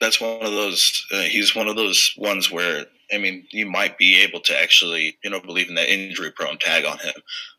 [0.00, 1.06] that's one of those.
[1.12, 5.18] Uh, he's one of those ones where I mean, you might be able to actually,
[5.24, 7.14] you know, believe in that injury-prone tag on him,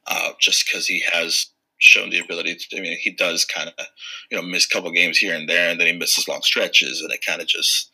[0.08, 1.48] uh, just because he has
[1.78, 2.78] shown the ability to.
[2.78, 3.86] I mean, he does kind of,
[4.30, 7.02] you know, miss a couple games here and there, and then he misses long stretches,
[7.02, 7.92] and it kind of just,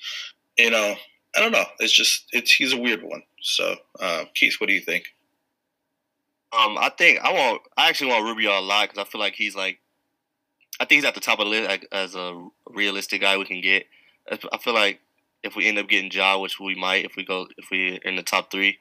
[0.58, 0.96] you know,
[1.36, 1.66] I don't know.
[1.80, 3.24] It's just it's he's a weird one.
[3.42, 5.06] So, uh, Keith, what do you think?
[6.54, 7.62] Um, I think I want.
[7.76, 9.80] I actually want Rubio a lot because I feel like he's like.
[10.80, 13.62] I think he's at the top of the list as a realistic guy we can
[13.62, 13.88] get.
[14.32, 15.00] I feel like
[15.44, 18.16] if we end up getting Ja, which we might if we go if we in
[18.16, 18.80] the top three.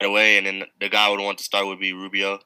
[0.00, 2.40] Away, and then the guy I would want to start would be Rubio,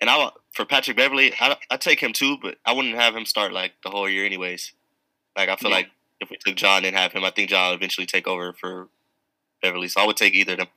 [0.00, 3.24] And I for Patrick Beverley, I I take him too, but I wouldn't have him
[3.26, 4.72] start like the whole year anyways.
[5.36, 5.76] Like I feel Yeah.
[5.76, 5.90] like
[6.20, 8.88] if we took John and have him, I think John will eventually take over for
[9.62, 9.86] Beverley.
[9.88, 10.68] So I would take either of them.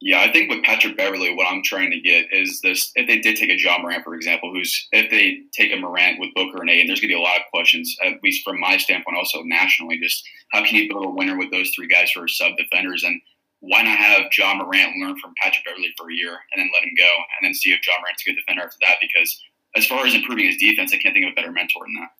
[0.00, 3.18] Yeah, I think with Patrick Beverley, what I'm trying to get is this: if they
[3.18, 6.60] did take a Ja Morant, for example, who's if they take a Morant with Booker
[6.60, 8.76] and A, and there's going to be a lot of questions, at least from my
[8.76, 12.22] standpoint, also nationally, just how can you build a winner with those three guys who
[12.22, 13.20] are sub defenders, and
[13.58, 16.84] why not have Ja Morant learn from Patrick Beverley for a year and then let
[16.84, 18.98] him go, and then see if Ja Morant's a good defender after that?
[19.00, 19.42] Because
[19.74, 22.10] as far as improving his defense, I can't think of a better mentor than that.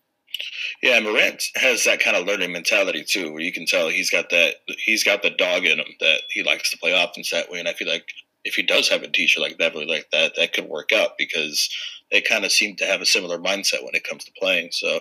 [0.82, 4.30] Yeah, Morant has that kind of learning mentality too, where you can tell he's got
[4.30, 7.58] that he's got the dog in him that he likes to play offense that way.
[7.58, 8.08] And I feel like
[8.44, 11.68] if he does have a teacher like Beverley like that, that could work out because
[12.10, 14.68] they kind of seem to have a similar mindset when it comes to playing.
[14.72, 15.00] So,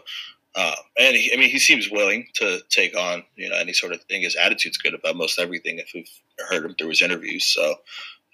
[0.56, 3.94] uh, and he, I mean, he seems willing to take on you know any sort
[3.94, 4.24] of thing.
[4.24, 5.78] His attitude's good about most everything.
[5.78, 6.10] If we've
[6.50, 7.76] heard him through his interviews, so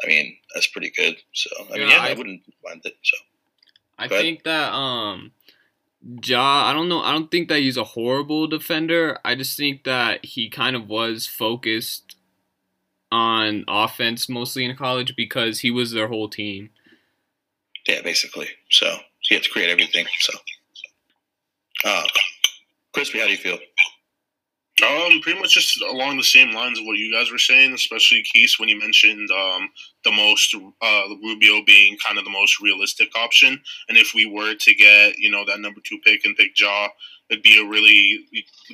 [0.04, 1.18] I mean that's pretty good.
[1.34, 2.96] So I mean, Yeah, yeah, I, I- wouldn't mind it.
[3.04, 3.18] So
[4.00, 5.32] I think that um
[6.26, 7.02] Ja, I don't know.
[7.02, 9.20] I don't think that he's a horrible defender.
[9.24, 12.18] I just think that he kind of was focused
[13.12, 16.72] on offense mostly in college because he was their whole team.
[17.88, 18.48] yeah, basically.
[18.70, 20.06] So he had to create everything.
[20.20, 20.34] So,
[21.86, 22.04] uh,
[22.94, 23.58] Crispy, how do you feel?
[24.82, 28.24] Um, pretty much just along the same lines of what you guys were saying, especially
[28.24, 29.70] Keith when you mentioned um,
[30.04, 34.56] the most uh, Rubio being kind of the most realistic option, and if we were
[34.56, 36.88] to get you know that number two pick and pick Ja,
[37.30, 38.26] it'd be a really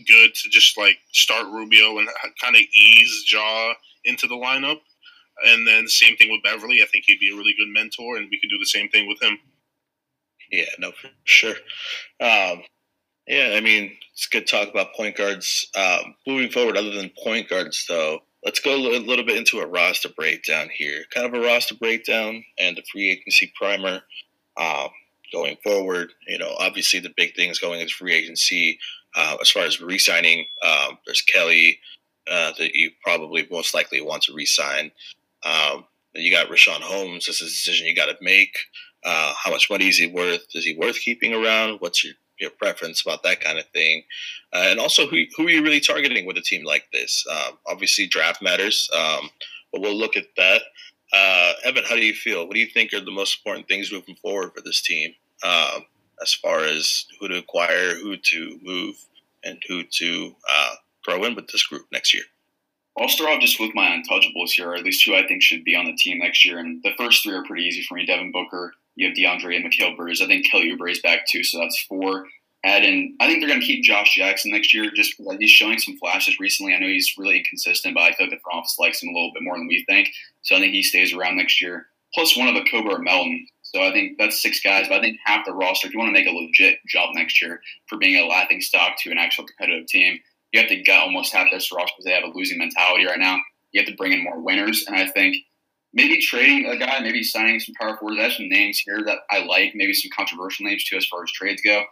[0.07, 2.07] good to just like start Rubio and
[2.41, 3.73] kind of ease Ja
[4.05, 4.79] into the lineup,
[5.45, 6.81] and then same thing with Beverley.
[6.81, 9.05] I think he'd be a really good mentor, and we could do the same thing
[9.05, 9.37] with him.
[10.49, 11.55] Yeah, no, for sure.
[12.21, 12.63] Um,
[13.29, 15.69] yeah, I mean, it's good talk about point guards.
[15.77, 19.67] Um, moving forward, other than point guards, though, let's go a little, bit into a
[19.67, 21.03] roster breakdown here.
[21.13, 24.01] Kind of a roster breakdown and a free agency primer.
[24.59, 24.89] Um,
[25.31, 28.79] going forward, you know, obviously the big things going into free agency.
[29.15, 31.79] Uh, as far as re-signing, um, there's Kelly
[32.29, 34.91] uh, that you probably most likely want to re-sign.
[35.45, 37.27] Um, you got Richaun Holmes.
[37.27, 38.57] This is a decision you got to make.
[39.05, 40.45] Uh, how much money is he worth?
[40.55, 41.77] Is he worth keeping around?
[41.79, 44.03] What's your, your preference about that kind of thing?
[44.53, 47.25] Uh, and also, who, who are you really targeting with a team like this?
[47.29, 49.29] Um, obviously, draft matters, um,
[49.71, 50.61] but we'll look at that.
[51.11, 52.45] Uh, Evan, how do you feel?
[52.45, 55.85] What do you think are the most important things moving forward for this team um,
[56.21, 58.95] as far as who to acquire, who to move,
[59.43, 60.75] and who to uh,
[61.05, 62.23] throw in with this group next year?
[62.97, 65.63] I'll start off just with my untouchables here, or at least who I think should
[65.63, 66.59] be on the team next year.
[66.59, 68.05] And the first three are pretty easy for me.
[68.05, 70.21] Devin Booker, you have DeAndre and Mikal Bridges.
[70.21, 72.25] I think Kelly Oubre is back too, so that's four.
[72.65, 75.49] Add in, I think they're going to keep Josh Jackson next year just because he's
[75.49, 76.75] showing some flashes recently.
[76.75, 79.13] I know he's really inconsistent, but I feel like the front office likes him a
[79.13, 80.09] little bit more than we think.
[80.41, 81.85] So I think he stays around next year.
[82.13, 83.47] Plus one of the Okobo or Melton.
[83.61, 86.09] So I think that's six guys, but I think half the roster, if you want
[86.09, 89.45] to make a legit jump next year for being a laughing stock to an actual
[89.45, 90.19] competitive team,
[90.51, 93.19] you have to gut almost half this roster because they have a losing mentality right
[93.19, 93.37] now.
[93.71, 95.37] You have to bring in more winners, and I think
[95.93, 98.19] maybe trading a guy, maybe signing some power forwards.
[98.19, 101.23] I have some names here that I like, maybe some controversial names too as far
[101.23, 101.83] as trades go.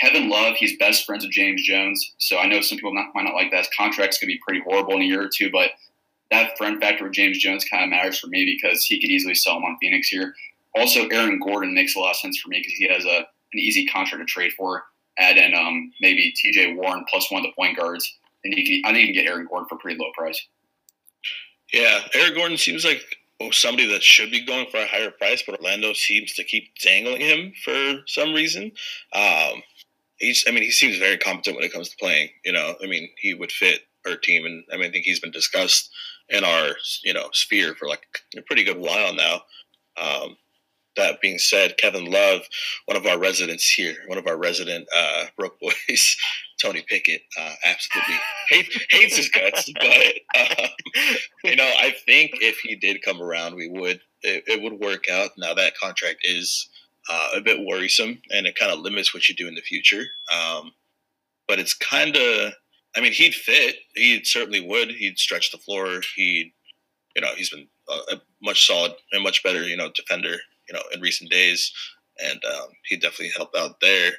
[0.00, 3.24] Kevin Love, he's best friends with James Jones, so I know some people not, might
[3.24, 3.58] not like that.
[3.58, 5.70] His contract's gonna be pretty horrible in a year or two, but
[6.30, 9.34] that friend factor with James Jones kind of matters for me because he could easily
[9.34, 10.34] sell him on Phoenix here.
[10.76, 13.58] Also, Aaron Gordon makes a lot of sense for me because he has a an
[13.58, 14.84] easy contract to trade for.
[15.18, 16.74] Add in um, maybe T.J.
[16.74, 19.30] Warren plus one of the point guards, and you can, I think you can get
[19.30, 20.46] Aaron Gordon for pretty low price.
[21.72, 23.02] Yeah, Aaron Gordon seems like
[23.40, 26.74] oh, somebody that should be going for a higher price, but Orlando seems to keep
[26.82, 28.72] dangling him for some reason.
[29.12, 29.62] Um,
[30.18, 32.30] he's, I mean, he seems very competent when it comes to playing.
[32.44, 35.20] You know, I mean, he would fit our team, and I mean, I think he's
[35.20, 35.90] been discussed
[36.28, 36.70] in our
[37.04, 39.42] you know sphere for like a pretty good while now.
[40.00, 40.36] Um,
[40.96, 42.42] that being said, Kevin Love,
[42.86, 46.16] one of our residents here, one of our resident uh, Brook boys,
[46.60, 48.16] Tony Pickett, uh, absolutely
[48.48, 49.70] hate, hates his guts.
[49.74, 50.68] But um,
[51.44, 55.08] you know, I think if he did come around, we would it, it would work
[55.10, 55.30] out.
[55.38, 56.68] Now that contract is
[57.08, 60.04] uh, a bit worrisome, and it kind of limits what you do in the future.
[60.32, 60.72] Um,
[61.46, 62.52] but it's kind of,
[62.94, 63.76] I mean, he'd fit.
[63.94, 64.90] He certainly would.
[64.90, 66.00] He'd stretch the floor.
[66.16, 66.52] He'd,
[67.16, 70.36] you know, he's been a, a much solid and much better, you know, defender,
[70.68, 71.72] you know, in recent days,
[72.22, 74.12] and um, he'd definitely help out there.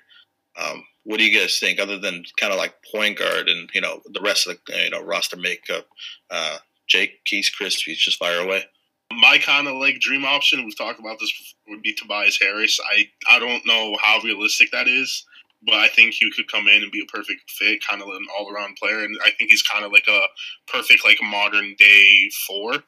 [0.60, 3.82] Um, what do you guys think, other than kind of like point guard and you
[3.82, 5.88] know the rest of the you know roster makeup?
[6.30, 8.64] Uh, Jake, Keith, Chris, just fire away.
[9.12, 12.80] My kind of like dream option, we've talked about this, before, would be Tobias Harris.
[12.92, 15.26] I I don't know how realistic that is,
[15.64, 18.26] but I think he could come in and be a perfect fit, kind of an
[18.38, 20.22] all around player, and I think he's kind of like a
[20.68, 22.84] perfect like modern day four.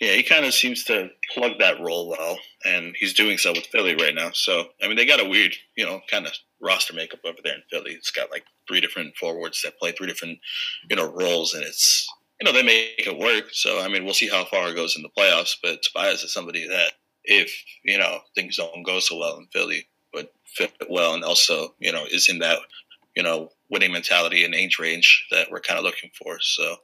[0.00, 3.66] Yeah, he kind of seems to plug that role well, and he's doing so with
[3.66, 4.30] Philly right now.
[4.32, 7.54] So, I mean, they got a weird, you know, kind of roster makeup over there
[7.54, 7.92] in Philly.
[7.92, 10.38] It's got like three different forwards that play three different,
[10.88, 12.06] you know, roles, and it's,
[12.40, 13.46] you know, they make it work.
[13.50, 15.56] So, I mean, we'll see how far it goes in the playoffs.
[15.60, 16.92] But Tobias is somebody that,
[17.24, 17.52] if
[17.84, 21.92] you know things don't go so well in Philly, but fit well, and also, you
[21.92, 22.60] know, is in that,
[23.16, 26.38] you know, winning mentality and age range that we're kind of looking for.
[26.40, 26.76] So,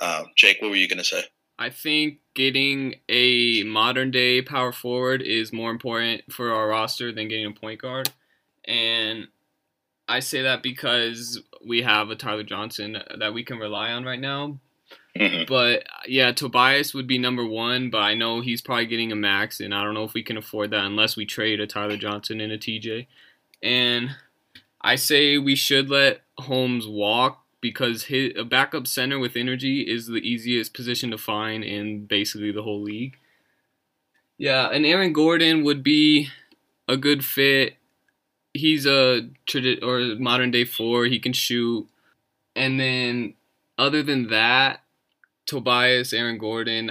[0.00, 1.24] um, Jake, what were you going to say?
[1.62, 7.28] I think getting a modern day power forward is more important for our roster than
[7.28, 8.10] getting a point guard.
[8.64, 9.28] And
[10.08, 14.18] I say that because we have a Tyler Johnson that we can rely on right
[14.18, 14.58] now.
[15.16, 15.44] Mm-hmm.
[15.46, 19.60] But yeah, Tobias would be number one, but I know he's probably getting a max,
[19.60, 22.40] and I don't know if we can afford that unless we trade a Tyler Johnson
[22.40, 23.06] and a TJ.
[23.62, 24.16] And
[24.80, 30.08] I say we should let Holmes walk because his, a backup center with energy is
[30.08, 33.16] the easiest position to find in basically the whole league.
[34.36, 36.28] Yeah, and Aaron Gordon would be
[36.88, 37.76] a good fit.
[38.52, 41.06] He's a tradi- or modern day four.
[41.06, 41.88] He can shoot,
[42.54, 43.34] and then
[43.78, 44.80] other than that,
[45.46, 46.90] Tobias, Aaron Gordon,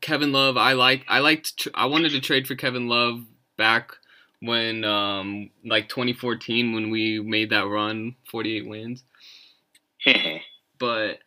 [0.00, 0.56] Kevin Love.
[0.56, 1.04] I like.
[1.08, 1.58] I liked.
[1.58, 3.24] Tr- I wanted to trade for Kevin Love
[3.56, 3.96] back
[4.40, 9.04] when, um, like 2014 when we made that run, 48 wins.
[10.78, 11.18] but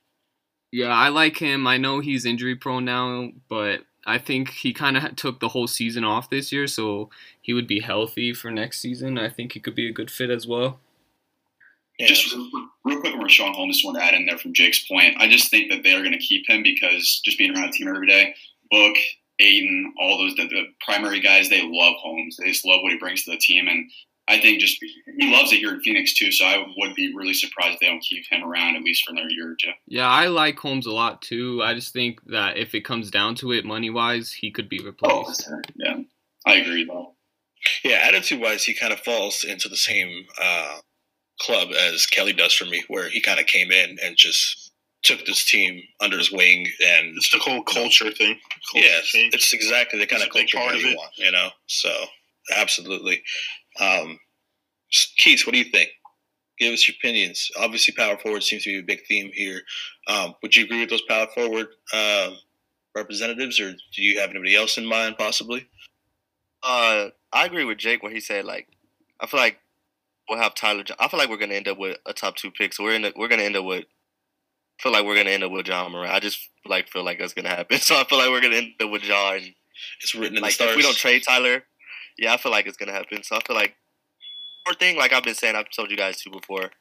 [0.71, 1.67] yeah, I like him.
[1.67, 5.67] I know he's injury prone now, but I think he kind of took the whole
[5.67, 7.09] season off this year, so
[7.41, 9.17] he would be healthy for next season.
[9.17, 10.79] I think he could be a good fit as well.
[11.97, 12.07] Yeah.
[12.07, 14.53] Just real, quick, real quick on Richaun Holmes, just want to add in there from
[14.53, 15.15] Jake's point.
[15.17, 17.77] I just think that they are going to keep him because just being around the
[17.77, 18.35] team every day,
[18.69, 18.97] Book,
[19.39, 22.37] Ayton, all those the, the primary guys, they love Holmes.
[22.37, 23.89] They just love what he brings to the team, and
[24.27, 26.31] I think just he loves it here in Phoenix too.
[26.31, 29.11] So I would be really surprised if they don't keep him around at least for
[29.11, 29.71] another year or two.
[29.87, 31.61] Yeah, I like Holmes a lot too.
[31.63, 34.79] I just think that if it comes down to it, money wise, he could be
[34.79, 35.47] replaced.
[35.51, 35.97] Oh, yeah,
[36.45, 37.13] I agree though.
[37.83, 40.77] Yeah, attitude wise, he kind of falls into the same uh,
[41.39, 44.71] club as Kelly does for me, where he kind of came in and just
[45.03, 48.39] took this team under his wing and it's the whole culture thing.
[48.71, 49.29] Culture yeah, thing.
[49.33, 51.49] it's exactly the kind it's of culture part of you want, you know.
[51.67, 51.89] So
[52.55, 53.21] absolutely.
[53.79, 54.19] Um,
[55.17, 55.89] Keith, what do you think?
[56.57, 57.51] Give us your opinions.
[57.57, 59.61] Obviously, power forward seems to be a big theme here.
[60.07, 62.31] Um, would you agree with those power forward uh,
[62.95, 65.67] representatives, or do you have anybody else in mind, possibly?
[66.63, 68.67] Uh, I agree with Jake when he said like,
[69.19, 69.59] I feel like
[70.29, 70.83] we'll have Tyler.
[70.99, 72.73] I feel like we're gonna end up with a top two pick.
[72.73, 73.03] So we're in.
[73.03, 73.85] The, we're gonna end up with.
[74.79, 76.13] I feel like we're gonna end up with Ja Morant.
[76.13, 77.77] I just like feel like that's gonna happen.
[77.81, 79.03] So I feel like we're gonna end up with.
[79.03, 79.53] And,
[80.01, 80.71] it's written in like, the stars.
[80.71, 81.63] If we don't trade Tyler,
[82.17, 83.23] yeah, I feel like it's gonna happen.
[83.23, 83.75] So I feel like
[84.65, 86.71] more thing, like I've been saying, I've told you guys too before.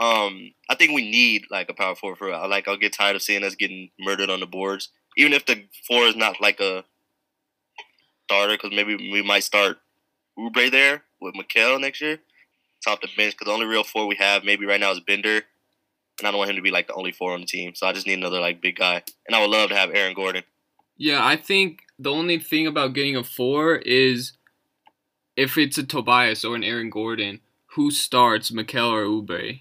[0.00, 2.32] Um, I think we need like a power forward for.
[2.32, 5.46] I like I'll get tired of seeing us getting murdered on the boards, even if
[5.46, 6.84] the four is not like a
[8.24, 9.78] starter, because maybe we might start
[10.38, 12.18] Oubre there with Mikal next year,
[12.82, 13.34] top the bench.
[13.34, 15.42] Because the only real four we have maybe right now is Bender,
[16.18, 17.74] and I don't want him to be like the only four on the team.
[17.76, 20.14] So I just need another like big guy, and I would love to have Aaron
[20.14, 20.42] Gordon.
[20.96, 24.32] Yeah, I think the only thing about getting a four is
[25.36, 27.40] if it's a Tobias or an Aaron Gordon,
[27.74, 29.60] who starts, Mikal or Oubre?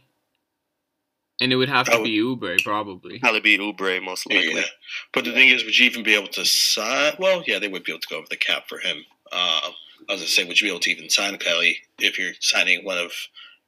[1.42, 3.20] And it would have to be Oubre, probably.
[3.20, 4.54] Probably be Oubre, most likely.
[4.54, 4.62] Yeah.
[5.14, 7.14] But the thing is, would you even be able to sign?
[7.20, 9.04] Well, yeah, they would be able to go over the cap for him.
[9.32, 9.72] Uh,
[10.08, 12.34] I was going to say, would you be able to even sign Kelly if you're
[12.40, 13.12] signing one of,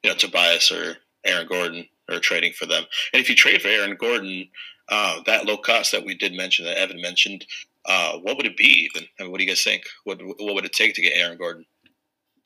[0.04, 2.84] you know, Tobias or Aaron Gordon or trading for them?
[3.12, 4.48] And if you trade for Aaron Gordon,
[4.88, 7.46] uh, that low cost that we did mention, that Evan mentioned,
[7.86, 9.08] uh, what would it be even?
[9.20, 9.84] I mean, what do you guys think?
[10.04, 11.66] What, what would it take to get Aaron Gordon?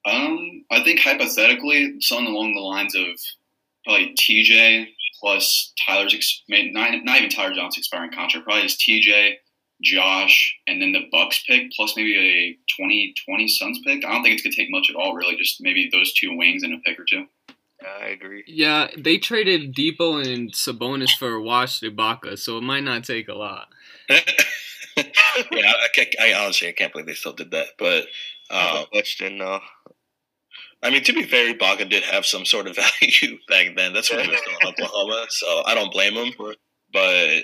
[0.06, 3.06] Um, I think hypothetically, something along the lines of
[3.86, 4.88] probably TJ
[5.20, 9.34] plus Tyler's not, not even Tyler Johnson's expiring contract, probably just TJ,
[9.82, 14.06] Josh, and then the Bucks pick plus maybe a 2020 Suns pick.
[14.06, 15.36] I don't think it's gonna take much at all, really.
[15.38, 17.26] Just maybe those two wings and a pick or two.
[17.82, 18.44] Yeah, I agree.
[18.46, 23.34] Yeah, they traded Dipo and Sabonis for Wash Ibaka, so it might not take a
[23.34, 23.70] lot.
[24.10, 24.22] yeah,
[24.98, 28.08] I, I, honestly I can't believe they still did that, but
[28.50, 29.62] um, question though.
[30.82, 33.94] I mean, to be fair, Ibaka did have some sort of value back then.
[33.94, 36.34] That's when he was still in Oklahoma, so I don't blame him.
[36.92, 37.44] But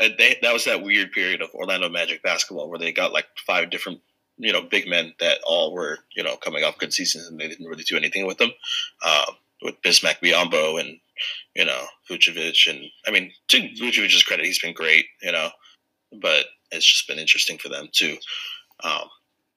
[0.00, 3.26] uh, they, that was that weird period of Orlando Magic basketball where they got like
[3.46, 4.00] five different,
[4.38, 7.48] you know, big men that all were, you know, coming off good seasons and they
[7.48, 8.50] didn't really do anything with them.
[9.04, 10.98] Um, with Bismack Biyombo and,
[11.54, 12.68] you know, Vucevic.
[12.68, 15.48] And I mean, to Vucevic's credit, he's been great, you know,
[16.20, 18.16] but it's just been interesting for them too.
[18.84, 19.08] Um,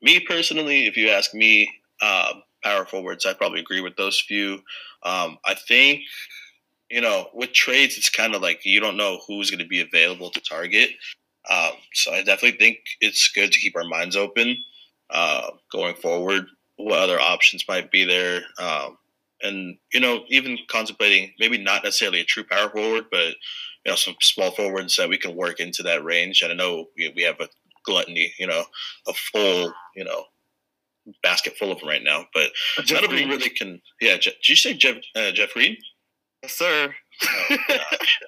[0.02, 1.70] me personally, if you ask me,
[2.02, 3.26] um, power forwards.
[3.26, 4.56] I probably agree with those few.
[5.04, 6.02] Um, I think,
[6.90, 9.82] you know, with trades, it's kind of like you don't know who's going to be
[9.82, 10.90] available to target.
[11.50, 14.56] Um, so I definitely think it's good to keep our minds open
[15.10, 16.46] uh, going forward.
[16.76, 18.42] What other options might be there?
[18.60, 18.98] Um,
[19.42, 23.36] and you know, even contemplating maybe not necessarily a true power forward, but
[23.86, 26.42] you know, some small forwards that we can work into that range.
[26.42, 27.48] And I know we, we have a
[27.86, 28.64] gluttony, you know,
[29.08, 30.26] a full, you know,
[31.24, 32.26] basket full of them right now.
[32.34, 32.52] But
[32.86, 33.30] Jeff none of them Reed.
[33.30, 33.82] really can.
[34.02, 35.78] Yeah, Je- did you say Jeff uh, Jeff Reed?
[36.44, 36.94] Yes, sir.
[37.24, 38.20] Oh, gosh.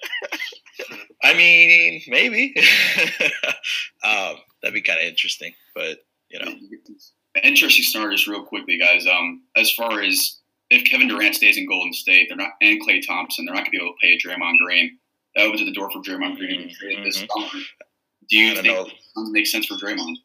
[1.23, 2.53] I mean, maybe.
[4.03, 6.51] um, that'd be kind of interesting, but you know,
[7.43, 9.07] Interesting scenario, just real quickly, guys.
[9.07, 10.39] Um, as far as
[10.69, 13.71] if Kevin Durant stays in Golden State, they're not, and Klay Thompson, they're not going
[13.71, 14.97] to be able to pay Draymond Green.
[15.35, 17.27] That opens the door for Draymond Green to be traded this Mhm.
[17.33, 17.63] summer.
[18.29, 18.85] Do you I think know.
[18.85, 20.15] it makes sense for Draymond?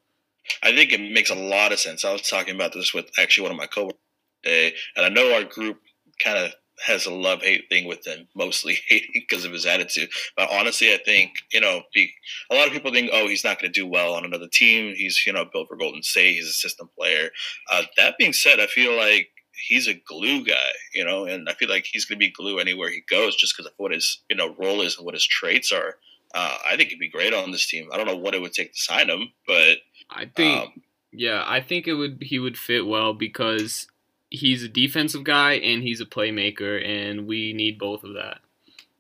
[0.63, 2.05] I think it makes a lot of sense.
[2.05, 3.99] I was talking about this with actually one of my coworkers
[4.43, 5.79] today, and I know our group
[6.23, 6.53] kind of
[6.85, 10.11] has a love hate thing with him, mostly hating because of his attitude.
[10.37, 12.13] But honestly, I think you know, be,
[12.51, 14.95] a lot of people think, oh, he's not going to do well on another team.
[14.95, 16.35] He's you know built for Golden State.
[16.35, 17.31] He's a system player.
[17.71, 19.29] Uh, that being said, I feel like
[19.69, 22.59] he's a glue guy, you know, and I feel like he's going to be glue
[22.59, 25.27] anywhere he goes, just because of what his you know role is and what his
[25.27, 25.97] traits are.
[26.35, 27.89] Uh, I think he'd be great on this team.
[27.93, 29.79] I don't know what it would take to sign him, but
[30.11, 33.87] I think um, yeah, I think it would he would fit well because
[34.31, 38.39] he's a defensive guy and he's a playmaker and we need both of that.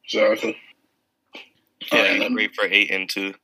[0.05, 0.57] Exactly.
[1.35, 1.41] Yeah,
[1.93, 3.35] Yeah, and then- great for eight and two.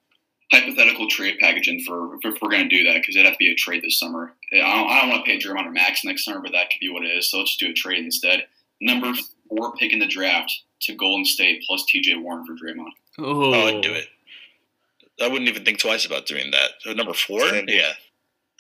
[0.51, 3.51] Hypothetical trade packaging for if we're going to do that because it'd have to be
[3.51, 4.35] a trade this summer.
[4.53, 6.79] I don't, I don't want to pay Draymond or Max next summer, but that could
[6.79, 7.31] be what it is.
[7.31, 8.44] So let's just do a trade instead.
[8.79, 9.14] Number
[9.48, 12.90] four pick in the draft to Golden State plus TJ Warren for Draymond.
[13.18, 14.09] Oh, Oh, I'd do it.
[15.22, 16.70] I wouldn't even think twice about doing that.
[16.80, 17.64] So number four, it.
[17.68, 17.92] yeah.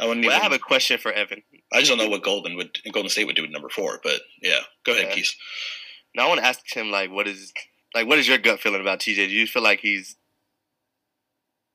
[0.00, 1.42] I wouldn't Well, I have a question for Evan.
[1.72, 4.20] I just don't know what Golden would Golden State would do with number four, but
[4.40, 4.60] yeah.
[4.84, 5.14] Go ahead, Yeah.
[5.14, 5.32] Keith.
[6.14, 7.52] Now I want to ask him like, what is
[7.94, 9.16] like, what is your gut feeling about TJ?
[9.16, 10.16] Do you feel like he's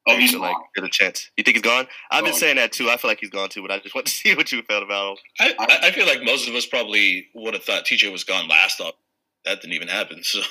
[0.09, 0.63] Oh, he's like gone.
[0.75, 1.29] there's a chance?
[1.35, 1.85] You think he's gone?
[2.09, 2.37] I've been oh.
[2.37, 2.89] saying that too.
[2.89, 4.83] I feel like he's gone too, but I just want to see what you felt
[4.83, 5.17] about him.
[5.39, 8.47] I, I I feel like most of us probably would have thought TJ was gone
[8.47, 8.95] last up.
[9.47, 10.21] That didn't even happen.
[10.23, 10.41] So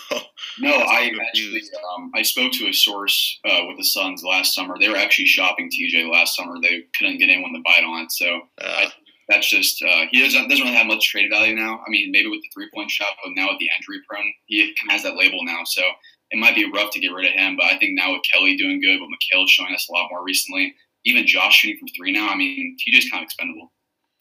[0.58, 1.62] No, I actually
[1.94, 4.78] um, I spoke to a source uh, with the Suns last summer.
[4.78, 6.54] They were actually shopping TJ last summer.
[6.60, 8.86] They couldn't get anyone to bite on it, so uh,
[9.28, 11.80] that's just uh, he doesn't doesn't really have much trade value now.
[11.86, 14.74] I mean, maybe with the three point shot, but now with the injury prone, he
[14.80, 15.64] kind of has that label now.
[15.64, 15.82] So
[16.30, 17.56] it might be rough to get rid of him.
[17.56, 20.24] But I think now with Kelly doing good, but Mikal's showing us a lot more
[20.24, 20.74] recently.
[21.04, 22.28] Even Josh shooting from three now.
[22.30, 23.72] I mean, TJ's kind of expendable.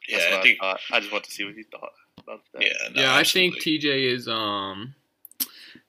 [0.08, 0.80] yeah, That's I think I, thought.
[0.92, 1.92] I just want to see what he thought
[2.26, 2.62] about that.
[2.62, 3.56] yeah, no, yeah, I think.
[3.56, 4.96] TJ is um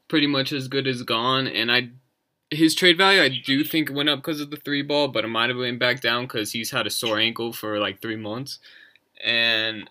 [0.08, 1.90] pretty much as good as gone, and I
[2.50, 5.28] his trade value I do think went up because of the three ball, but it
[5.28, 8.58] might have went back down because he's had a sore ankle for like three months,
[9.24, 9.90] and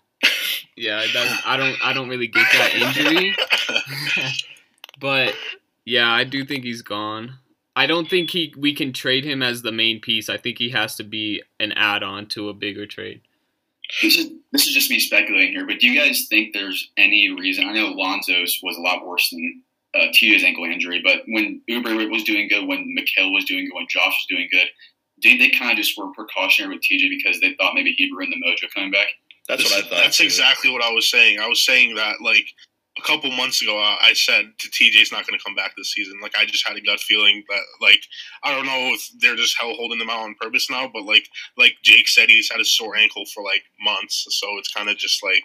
[0.76, 3.34] yeah, that's I don't I don't really get that injury,
[5.00, 5.34] but
[5.84, 7.38] yeah, I do think he's gone.
[7.74, 10.28] I don't think he we can trade him as the main piece.
[10.28, 13.20] I think he has to be an add on to a bigger trade.
[14.02, 17.30] This is this is just me speculating here, but do you guys think there's any
[17.30, 17.68] reason?
[17.68, 19.62] I know Lonzo's was a lot worse than
[19.94, 23.74] uh, TJ's ankle injury, but when Oubre was doing good, when Mikal was doing good,
[23.74, 24.66] when Josh was doing good,
[25.20, 28.30] did they kind of just were precautionary with TJ because they thought maybe he'd ruin
[28.30, 29.08] the mojo coming back?
[29.48, 30.02] that's what I thought.
[30.02, 30.24] That's too.
[30.24, 31.38] exactly what I was saying.
[31.38, 32.46] I was saying that like
[32.98, 35.92] a couple months ago, I I said to TJ's not going to come back this
[35.92, 36.20] season.
[36.22, 38.00] Like I just had a gut feeling that like
[38.44, 41.28] I don't know if they're just hell holding them out on purpose now, but like
[41.56, 44.96] like Jake said, he's had a sore ankle for like months, so it's kind of
[44.98, 45.44] just like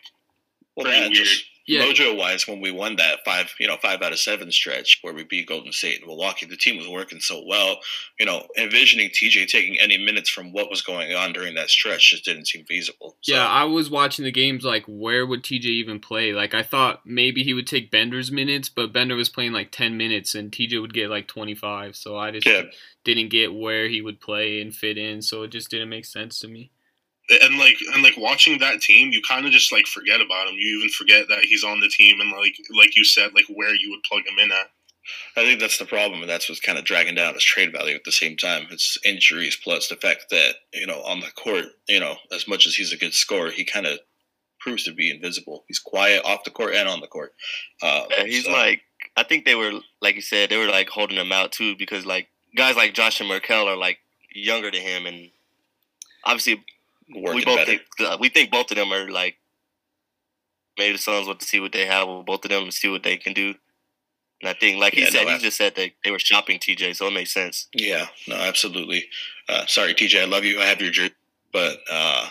[0.76, 1.18] Well, pretty yeah, weird.
[1.26, 1.86] just Yeah.
[1.86, 5.13] mojo wise, when we won that five, you know, five out of seven stretch where
[5.13, 7.79] we beat Golden State and Milwaukee, the team was working so well.
[8.19, 12.10] You know, envisioning TJ taking any minutes from what was going on during that stretch
[12.12, 13.15] just didn't seem feasible.
[13.21, 16.34] So, Yeah, I was watching the games like where would TJ even play?
[16.34, 19.95] Like I thought maybe he would take Bender's minutes, but Bender was playing like 10
[19.97, 21.95] minutes and TJ would get like 25.
[21.95, 22.63] So I just Yeah.
[23.03, 26.39] didn't get where he would play and fit in, so it just didn't make sense
[26.39, 26.71] to me.
[27.41, 30.56] And like and like watching that team, you kind of just like forget about him.
[30.58, 33.74] You even forget that he's on the team, and like like you said, like where
[33.74, 34.67] you would plug him in at.
[35.36, 37.96] I think that's the problem, and that's what's kind of dragging down his trade value
[37.96, 38.67] at the same time.
[38.70, 42.68] It's injuries plus the fact that you know on the court, you know, as much
[42.68, 43.99] as he's a good scorer, he kind of
[44.60, 45.64] proves to be invisible.
[45.68, 47.34] He's quiet off the court and on the court.
[47.82, 48.82] Uh, Yeah, he's so- like,
[49.18, 52.05] I think they were, like you said, they were like holding him out too because
[52.05, 53.97] like guys like Josh and Mikal are like
[54.36, 55.32] younger than him, and
[56.26, 56.64] obviously
[57.16, 57.72] working we both better.
[57.72, 59.38] think uh, we think both of them are like
[60.78, 62.89] maybe the Suns want to see what they have with both of them and see
[62.89, 63.53] what they can do.
[64.41, 66.18] And I think, like he Yeah, no, said, I- he just said that they were
[66.20, 67.68] shopping TJ, so it makes sense.
[67.76, 69.07] Yeah, no, absolutely.
[69.47, 70.59] Uh, sorry, TJ, I love you.
[70.59, 71.14] I have your jersey,
[71.53, 72.30] but uh,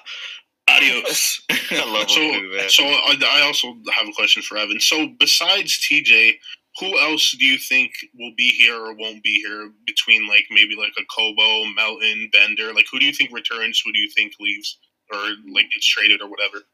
[0.69, 1.43] adios.
[1.71, 2.69] I love So too, man.
[2.69, 4.81] so I, I also have a question for Evan.
[4.81, 6.35] So besides TJ,
[6.81, 10.75] who else do you think will be here or won't be here between like maybe
[10.77, 12.73] like a Kobo, Melton, Bender?
[12.73, 13.81] Like who do you think returns?
[13.85, 14.79] Who do you think leaves
[15.13, 15.19] or
[15.53, 16.65] like gets traded or whatever?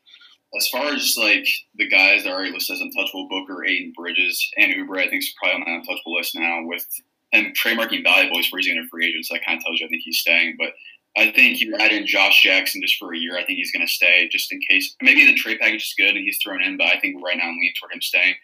[0.57, 4.49] As far as like the guys that are already listed as untouchable, Booker, Ayton Bridges,
[4.57, 6.65] and Oubre, I think is probably on the untouchable list now.
[6.65, 6.87] With
[7.33, 9.89] and trademarking valuable, he's freezing a free agent, so that kind of tells you I
[9.91, 10.57] think he's staying.
[10.59, 10.71] But
[11.17, 13.37] I think you add in Josh Jackson just for a year.
[13.37, 14.95] I think he's going to stay just in case.
[15.01, 17.45] Maybe the trade package is good and he's thrown in, but I think right now
[17.45, 18.35] I'm leaning toward him staying.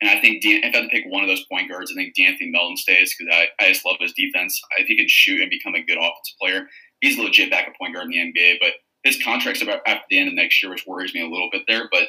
[0.00, 1.94] And I think Dan, if I had to pick one of those point guards, I
[1.94, 4.60] think De'Anthony Melton stays because I, I just love his defense.
[4.78, 6.66] If he can shoot and become a good offensive player,
[7.00, 8.56] he's a legit backup point guard in the NBA.
[8.60, 8.72] But
[9.04, 11.62] his contract's about after the end of next year, which worries me a little bit
[11.66, 11.88] there.
[11.90, 12.08] But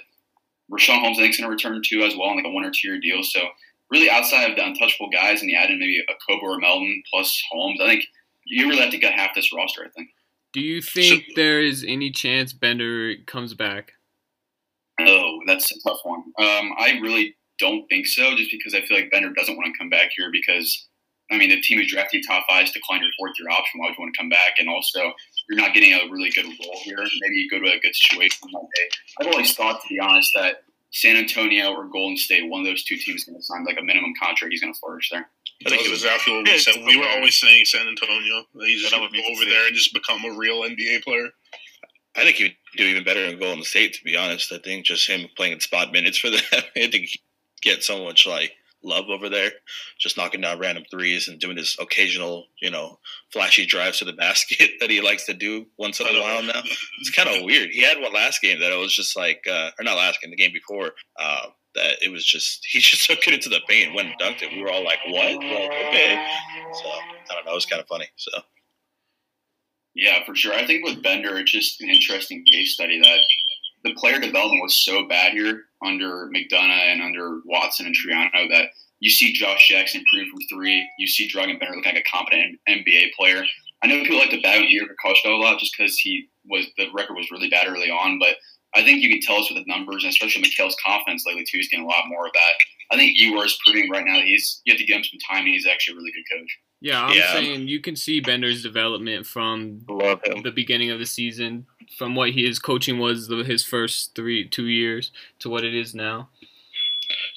[0.72, 2.66] Richaun Holmes, I think, is going to return too as well, on like a one
[2.66, 3.24] or two year deal.
[3.24, 3.40] So
[3.90, 7.04] really, outside of the untouchable guys, and you add in maybe a Kobo or Melton
[7.10, 8.04] plus Holmes, I think
[8.46, 9.86] you really have to get half this roster.
[9.86, 10.10] I think.
[10.54, 13.94] Do you think so, there is any chance Bender comes back?
[15.00, 16.24] Oh, that's a tough one.
[16.40, 19.78] Um, I really don't think so, just because I feel like Bender doesn't want to
[19.78, 20.88] come back here because,
[21.32, 23.80] I mean, the team who drafted top five declined your fourth year option.
[23.80, 24.54] Why would you want to come back?
[24.60, 25.14] And also,
[25.50, 27.00] you're not getting a really good role here.
[27.22, 28.90] Maybe you go to a good situation one day.
[29.20, 32.84] I've always thought, to be honest, that San Antonio or Golden State, one of those
[32.84, 34.52] two teams, is going to sign like a minimum contract.
[34.52, 35.30] He's going to flourish there.
[35.66, 36.76] I think it was exactly what we said.
[36.86, 38.44] We were always saying San Antonio.
[38.62, 41.30] He just go over there and just become a real NBA player.
[42.16, 43.94] I think he would do even better in Golden State.
[43.94, 47.10] To be honest, I think just him playing in spot minutes for them, I think
[47.62, 48.54] get so much like
[48.84, 49.52] love over there,
[50.00, 53.00] just knocking down random threes and doing his occasional, you know,
[53.32, 56.62] flashy drives to the basket that he likes to do once in a while now.
[57.00, 57.70] It's kind of weird.
[57.70, 60.32] He had one last game that it was just like, uh, or not last game,
[60.32, 63.94] the game before, uh, that it was just he just took it into the paint,
[63.94, 64.52] went and dunked it.
[64.52, 66.28] We were all like, "What?" Like, okay.
[66.74, 67.52] So I don't know.
[67.52, 68.08] It was kind of funny.
[68.16, 68.32] So.
[69.94, 70.54] Yeah, for sure.
[70.54, 73.20] I think with Bender, it's just an interesting case study that
[73.84, 78.70] the player development was so bad here under McDonough and under Watson and Triano that
[79.00, 80.88] you see Josh Jackson improve from three.
[80.98, 83.44] You see Dragan Bender look like a competent NBA player.
[83.84, 86.66] I know people like to bag on Igor Kokoskov a lot just because he was
[86.78, 88.36] the record was really bad early on, but
[88.74, 91.58] I think you can tell us with the numbers, and especially Mikal's confidence lately too.
[91.58, 92.54] He's getting a lot more of that.
[92.92, 95.20] I think Igor is proving right now that he's you have to give him some
[95.30, 96.60] time, and he's actually a really good coach.
[96.80, 97.34] Yeah, I'm yeah.
[97.34, 101.66] saying you can see Bender's development from the beginning of the season,
[101.98, 105.76] from what he, his coaching was the, his first three two years to what it
[105.76, 106.30] is now.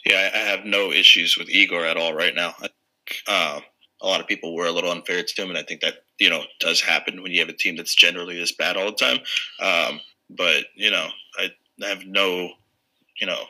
[0.05, 2.55] Yeah, I have no issues with Igor at all right now.
[3.29, 3.61] Uh,
[4.03, 6.31] a lot of people were a little unfair to him, and I think that you
[6.31, 9.19] know does happen when you have a team that's generally this bad all the time.
[9.61, 11.51] Um, but you know, I
[11.83, 12.51] have no,
[13.21, 13.45] you know,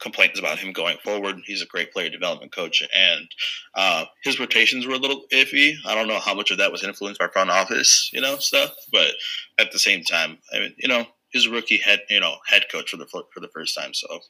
[0.00, 1.36] complaints about him going forward.
[1.44, 3.28] He's a great player development coach, and
[3.74, 5.74] uh, his rotations were a little iffy.
[5.86, 8.72] I don't know how much of that was influenced by front office, you know, stuff.
[8.92, 9.12] But
[9.58, 12.90] at the same time, I mean, you know, his rookie head, you know, head coach
[12.90, 14.20] for the for the first time, so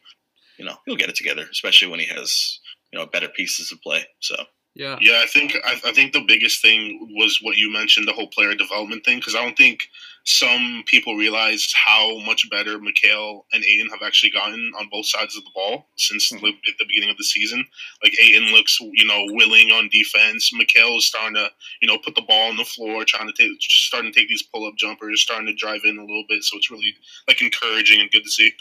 [0.59, 2.61] you know, he'll get it together, especially when he has
[2.93, 4.05] you know better pieces to play.
[4.21, 4.37] So.
[4.77, 5.21] Yeah, yeah.
[5.21, 8.55] I think I, I think the biggest thing was what you mentioned, the whole player
[8.55, 9.89] development thing, because I don't think
[10.25, 15.37] some people realize how much better Mikal and Ayton have actually gotten on both sides
[15.37, 16.45] of the ball since mm-hmm.
[16.45, 17.65] the beginning of the season.
[18.03, 20.53] Like Ayton looks, you know, willing on defense.
[20.55, 21.49] Mikal is starting to,
[21.81, 24.43] you know, put the ball on the floor, trying to take, starting to take these
[24.43, 26.43] pull up jumpers, starting to drive in a little bit.
[26.45, 26.95] So it's really
[27.27, 28.53] like encouraging and good to see.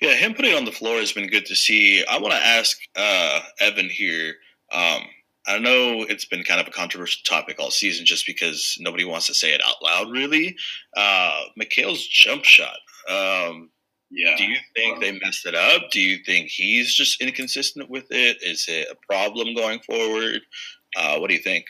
[0.00, 2.04] Yeah, him putting on the floor has been good to see.
[2.04, 4.34] I want to ask uh, Evan here.
[4.72, 5.02] Um,
[5.46, 9.26] I know it's been kind of a controversial topic all season just because nobody wants
[9.28, 10.56] to say it out loud, really.
[10.96, 12.76] Uh, Mikal's jump shot.
[13.08, 13.70] Um,
[14.10, 14.36] yeah.
[14.36, 15.90] Do you think they messed it up?
[15.90, 18.38] Do you think he's just inconsistent with it?
[18.42, 20.42] Is it a problem going forward?
[20.96, 21.64] Uh, what do you think?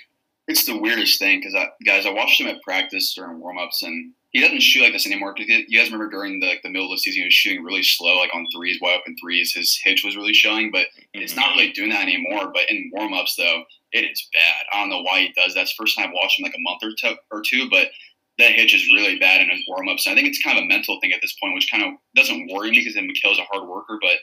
[0.49, 4.13] It's the weirdest thing because, I guys, I watched him at practice during warmups, and
[4.31, 5.35] he doesn't shoot like this anymore.
[5.39, 7.83] You guys remember during the, like, the middle of the season, he was shooting really
[7.83, 9.53] slow, like on threes, wide open threes.
[9.53, 11.23] His hitch was really showing, but mm-hmm.
[11.23, 12.53] it's not really doing that anymore.
[12.53, 14.67] But in warm ups, though, it is bad.
[14.73, 15.63] I don't know why he does that.
[15.63, 17.89] It's first time I've watched him like a month or, two, or two, but
[18.39, 20.07] that hitch is really bad in his warm ups.
[20.07, 21.95] And I think it's kind of a mental thing at this point, which kind of
[22.15, 24.19] doesn't worry me because Mikal's a hard worker, but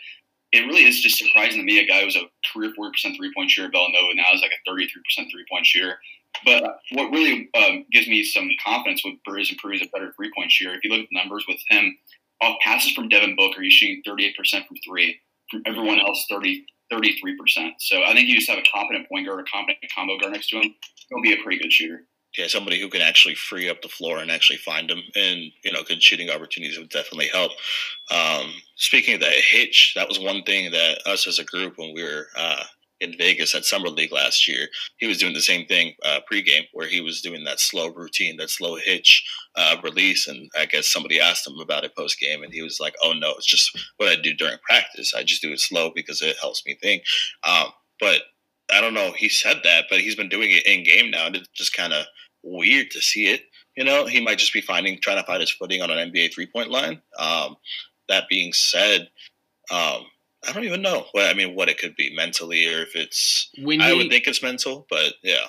[0.53, 1.79] it really is just surprising to me.
[1.79, 4.51] A guy who was a career 40% three point shooter at Villanova now is like
[4.53, 4.85] a 33%
[5.31, 5.97] three point shooter.
[6.45, 10.13] But what really um, gives me some confidence with Bruce and Pruitt is a better
[10.15, 10.75] three point shooter.
[10.75, 11.97] If you look at the numbers with him,
[12.41, 14.33] off passes from Devin Booker, he's shooting 38%
[14.67, 15.19] from three.
[15.49, 17.73] From everyone else, 30, 33%.
[17.79, 20.49] So I think you just have a competent point guard, a competent combo guard next
[20.49, 20.73] to him.
[21.09, 22.05] He'll be a pretty good shooter.
[22.37, 25.71] Yeah, somebody who can actually free up the floor and actually find them, and you
[25.71, 27.51] know, good shooting opportunities would definitely help.
[28.11, 31.93] Um, speaking of that hitch, that was one thing that us as a group when
[31.93, 32.63] we were uh,
[32.99, 34.67] in Vegas at Summer League last year,
[34.97, 38.37] he was doing the same thing uh, pregame, where he was doing that slow routine,
[38.37, 39.23] that slow hitch
[39.55, 40.27] uh, release.
[40.27, 43.13] And I guess somebody asked him about it post game, and he was like, "Oh
[43.13, 45.13] no, it's just what I do during practice.
[45.13, 47.03] I just do it slow because it helps me think."
[47.43, 47.67] Um,
[47.99, 48.21] but
[48.71, 49.11] I don't know.
[49.15, 51.93] He said that, but he's been doing it in game now, and it's just kind
[51.93, 52.05] of
[52.43, 53.41] weird to see it.
[53.75, 56.33] You know, he might just be finding trying to find his footing on an NBA
[56.33, 57.01] three point line.
[57.17, 57.55] Um,
[58.09, 59.09] that being said,
[59.71, 60.05] um,
[60.47, 61.05] I don't even know.
[61.11, 63.49] What I mean, what it could be mentally, or if it's.
[63.61, 65.45] When I he- would think it's mental, but yeah.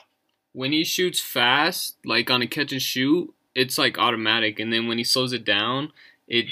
[0.53, 4.87] when he shoots fast, like on a catch and shoot, it's like automatic, and then
[4.89, 5.93] when he slows it down,
[6.29, 6.47] it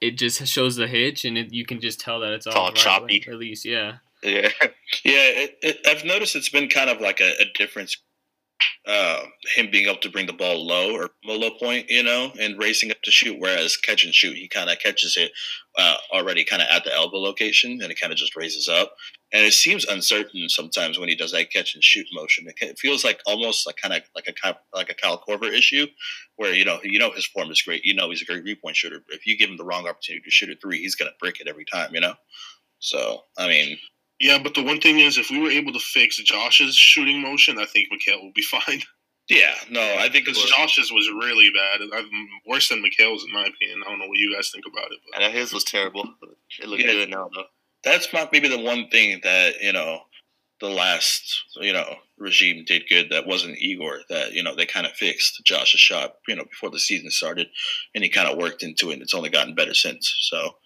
[0.00, 2.68] it just shows the hitch, and it, you can just tell that it's It's all
[2.68, 3.22] right choppy.
[3.26, 3.96] Release, yeah.
[4.22, 4.48] Yeah.
[5.04, 7.96] Yeah, it, it, I've noticed it's been kind of like a, a difference.
[8.86, 12.32] Uh, him being able to bring the ball low or a low point, you know,
[12.40, 13.36] and racing up to shoot.
[13.38, 15.32] Whereas catch and shoot, he kind of catches it
[15.78, 18.94] uh, already kind of at the elbow location, and it kind of just raises up.
[19.32, 22.46] And it seems uncertain sometimes when he does that catch and shoot motion.
[22.48, 25.86] It, it feels like almost like kind of like a like a Kyle Korver issue,
[26.36, 27.84] where you know you know his form is great.
[27.84, 29.02] You know he's a great three point shooter.
[29.08, 31.48] If you give him the wrong opportunity to shoot a three, he's gonna brick it
[31.48, 31.94] every time.
[31.94, 32.14] You know.
[32.80, 33.78] So I mean,
[34.20, 37.58] Yeah, but the one thing is, if we were able to fix Josh's shooting motion,
[37.58, 38.82] I think Mikal will be fine.
[39.28, 42.08] yeah, no, I think Because Josh's was really bad, and I'm
[42.46, 43.82] worse than Mikal's in my opinion.
[43.86, 46.04] I don't know what you guys think about it, but I know his was terrible.
[46.20, 46.92] but It looked Yeah.
[46.92, 47.46] good now though.
[47.82, 50.02] that's not maybe the one thing that you know
[50.60, 54.84] the last you know regime did good that wasn't Igor that you know they kind
[54.84, 57.46] of fixed Josh's shot you know before the season started
[57.94, 60.56] and he kind of worked into it and it's only gotten better since so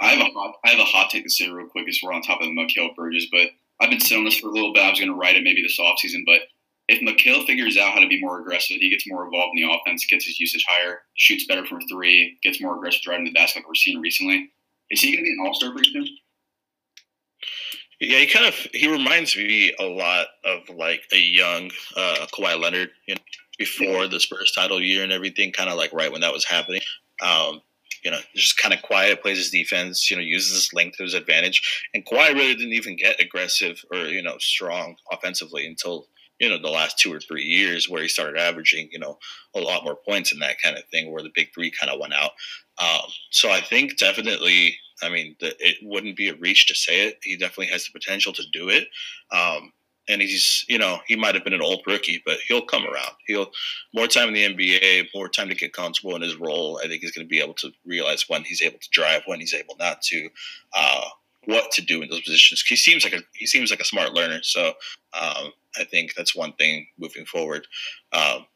[0.00, 2.12] I have a hot, I have a hot take to say real quick as we're
[2.12, 3.48] on top of the Mikal Bridges, but
[3.80, 4.82] I've been sitting on this for a little bit.
[4.82, 6.42] I was going to write it maybe this offseason, but
[6.88, 9.72] if Mikal figures out how to be more aggressive, he gets more involved in the
[9.72, 13.60] offense, gets his usage higher, shoots better from three, gets more aggressive driving the basket
[13.60, 14.50] like we're seeing recently.
[14.90, 16.08] Is he going to be an all star pretty soon?
[18.00, 22.58] yeah he kind of he reminds me a lot of like a young uh Kawhi
[22.58, 23.20] Leonard you know
[23.58, 26.80] before the Spurs title year and everything kind of like right when that was happening
[27.22, 27.60] um
[28.02, 31.02] you know, just kind of quiet, plays his defense, you know, uses his length to
[31.02, 31.84] his advantage.
[31.94, 36.06] And Kawhi really didn't even get aggressive or, you know, strong offensively until,
[36.38, 39.18] you know, the last two or three years where he started averaging, you know,
[39.54, 42.00] a lot more points and that kind of thing where the big three kind of
[42.00, 42.32] went out.
[42.78, 47.06] Um, so I think definitely, I mean, the, it wouldn't be a reach to say
[47.08, 47.18] it.
[47.22, 48.88] He definitely has the potential to do it.
[49.30, 49.72] Um,
[50.10, 53.12] and he's, you know, he might have been an old rookie, but he'll come around.
[53.26, 53.50] He'll
[53.94, 56.80] more time in the NBA, more time to get comfortable in his role.
[56.82, 59.40] I think he's going to be able to realize when he's able to drive, when
[59.40, 60.28] he's able not to,
[60.74, 61.08] uh,
[61.44, 62.62] what to do in those positions.
[62.62, 64.40] He seems like a he seems like a smart learner.
[64.42, 64.68] So
[65.14, 67.66] um, I think that's one thing moving forward.
[68.12, 68.46] Um,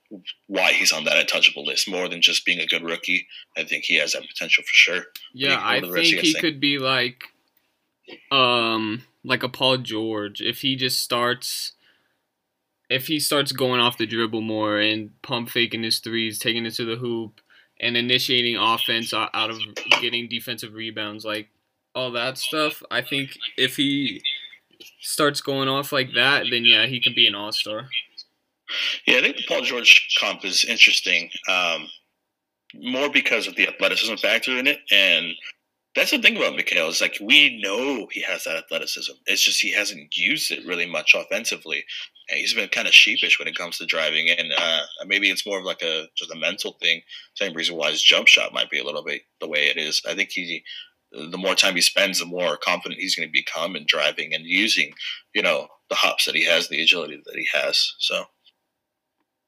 [0.47, 3.27] why he's on that untouchable list more than just being a good rookie.
[3.57, 5.05] I think he has that potential for sure.
[5.33, 6.45] Yeah, I rest of think he think?
[6.45, 7.25] could be like,
[8.31, 11.73] um, like a Paul George if he just starts.
[12.91, 16.75] If he starts going off the dribble more and pump faking his threes, taking it
[16.75, 17.41] to the hoop,
[17.81, 19.59] and initiating offense out of
[20.01, 21.49] getting defensive rebounds, like
[21.95, 24.23] all that stuff, I think if he
[25.01, 27.89] starts going off like that, then yeah, he can be an all star.
[29.07, 31.89] Yeah, I think the Paul George comp is interesting, um,
[32.75, 35.35] more because of the athleticism factor in it, and
[35.95, 39.13] that's the thing about Mikal is like we know he has that athleticism.
[39.27, 41.85] It's just he hasn't used it really much offensively,
[42.29, 44.29] and he's been kind of sheepish when it comes to driving.
[44.29, 47.03] And uh, maybe it's more of like a just a mental thing.
[47.35, 50.03] Same reason why his jump shot might be a little bit the way it is.
[50.09, 50.65] I think he,
[51.13, 54.45] the more time he spends, the more confident he's going to become in driving and
[54.45, 54.93] using,
[55.33, 57.95] you know, the hops that he has, the agility that he has.
[57.99, 58.25] So.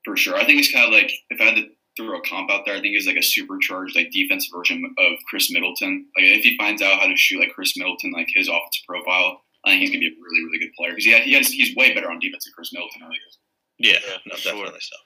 [0.04, 0.36] For sure.
[0.36, 1.66] I think he's kind of like, if I had to
[1.96, 5.12] throw a comp out there, I think he's like a supercharged, like defensive version of
[5.28, 6.06] Khris Middleton.
[6.16, 9.40] Like if he finds out how to shoot like Khris Middleton, like his offensive profile,
[9.64, 11.74] I think he's gonna be a really, really good player because he, he has, he's
[11.76, 13.38] way better on defense than Khris Middleton really is.
[13.78, 14.80] Yeah, Yeah, no, for sure.
[14.80, 14.96] so.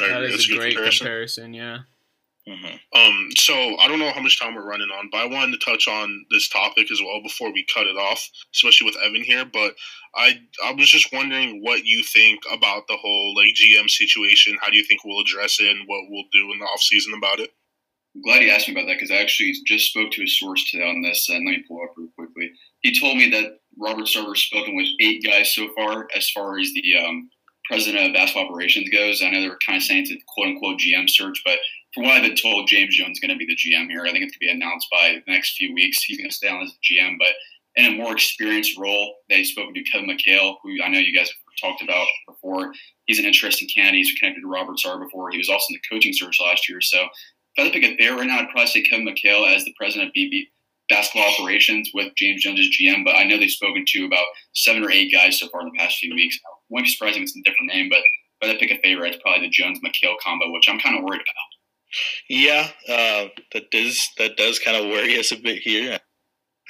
[0.00, 1.04] That That's a good great comparison.
[1.04, 1.54] comparison.
[1.54, 1.78] Yeah.
[2.46, 5.58] Hmm Um, so I don't know how much time we're running on, but I wanted
[5.58, 9.22] to touch on this topic as well before we cut it off, especially with Evan
[9.24, 9.46] here.
[9.46, 9.74] But
[10.14, 14.58] I I was just wondering what you think about the whole like GM situation.
[14.60, 17.14] How do you think we'll address it, and what we'll do in the off season
[17.14, 17.50] about it?
[18.14, 20.70] I'm glad you asked me about that because I actually just spoke to a source
[20.70, 22.50] today on this, and let me pull up real quickly.
[22.82, 26.72] He told me that Robert Sarver's spoken with eight guys so far, as far as
[26.74, 27.28] the um,
[27.64, 29.20] president of basketball operations goes.
[29.22, 31.58] I know they were kind of saying it's a quote unquote GM search, but
[31.94, 34.02] from what I've been told, James Jones is going to be the GM here.
[34.02, 36.02] I think it's going to be announced by the next few weeks.
[36.02, 37.28] He's going to stay on as GM, but
[37.76, 39.16] in a more experienced role.
[39.28, 42.72] They spoke to Kevin McHale, who I know you guys have talked about before.
[43.06, 44.06] He's an interesting candidate.
[44.06, 45.30] He's connected to Robert Sarver before.
[45.30, 46.80] He was also in the coaching search last year.
[46.80, 47.08] So if
[47.58, 49.74] I had to pick a fair right now, I'd probably say Kevin McHale as the
[49.76, 50.48] president of BB
[50.88, 53.04] basketball operations with James Jones as GM.
[53.04, 55.78] But I know they've spoken to about seven or eight guys so far in the
[55.78, 56.38] past few weeks.
[56.44, 58.04] I Won't be surprising if it's a different name, but if
[58.42, 60.96] I had to pick a favorite, it's probably the Jones McHale combo, which I'm kind
[60.96, 61.63] of worried about.
[62.28, 65.98] Yeah, uh, that does that does kind of worry us a bit here.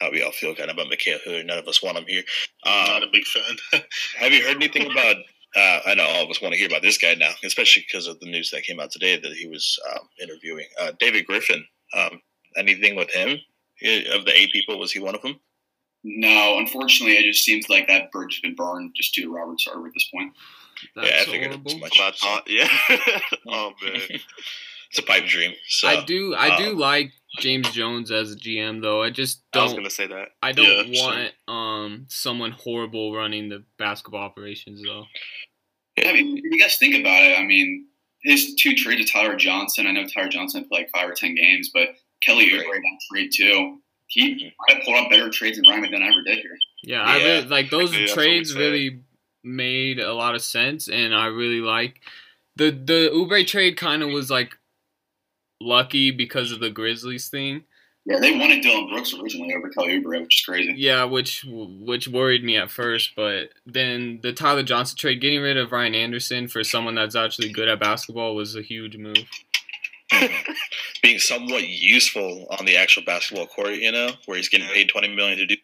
[0.00, 1.46] how we all feel kind of about McHale Hood.
[1.46, 2.22] None of us want him here.
[2.64, 3.82] I'm Um, not a big fan.
[4.18, 5.16] have you heard anything about?
[5.56, 8.08] Uh, I know all of us want to hear about this guy now, especially because
[8.08, 11.64] of the news that came out today that he was um, interviewing uh, David Griffin.
[11.96, 12.20] Um,
[12.56, 13.38] anything with him?
[14.12, 15.38] Of the eight people, was he one of them?
[16.02, 19.58] No, unfortunately, it just seems like that bridge has been burned just due to Robert
[19.58, 20.32] Sarver at this point.
[20.96, 21.64] That's yeah, I figured horrible.
[21.72, 22.00] was much.
[22.00, 22.68] I thought, yeah.
[23.48, 24.00] oh man.
[24.94, 25.52] It's a pipe dream.
[25.66, 29.02] So I do I do um, like James Jones as a GM though.
[29.02, 30.28] I just don't I was gonna say that.
[30.40, 35.06] I don't Yeah, want um someone horrible running the basketball operations though.
[35.96, 37.86] Yeah, I mean, you guys think about it, I mean,
[38.22, 39.88] his two trades with Tyler Johnson.
[39.88, 41.88] I know Tyler Johnson played like five or ten games, but
[42.22, 42.64] Kelly Right.
[42.64, 43.80] Oubre that trade too.
[44.06, 46.56] He have pulled out better trades in Ryman than I ever did here.
[46.84, 49.00] Yeah, I really like those exactly, that's what we trades really
[49.42, 52.00] made a lot of sense and I really like
[52.56, 54.56] the the Oubre trade kind of was like
[55.60, 57.64] lucky because of the Grizzlies thing.
[58.06, 60.74] Yeah, they wanted Dillon Brooks originally over Kelly Oubre, which is crazy.
[60.76, 65.56] Yeah, which which worried me at first, but then the Tyler Johnson trade, getting rid
[65.56, 69.26] of Ryan Anderson for someone that's actually good at basketball was a huge move.
[71.02, 75.08] being somewhat useful on the actual basketball court, you know, where he's getting paid twenty
[75.08, 75.56] million to do.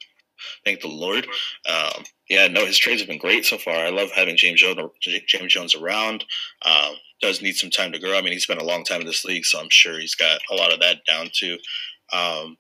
[0.65, 1.27] Thank the Lord.
[1.69, 3.75] Um, yeah, no, his trades have been great so far.
[3.75, 4.81] I love having James Jones,
[5.27, 6.25] James Jones around.
[6.65, 8.17] Um, does need some time to grow.
[8.17, 10.41] I mean, he's spent a long time in this league, so I'm sure he's got
[10.51, 11.59] a lot of that down too.
[12.13, 12.57] Um,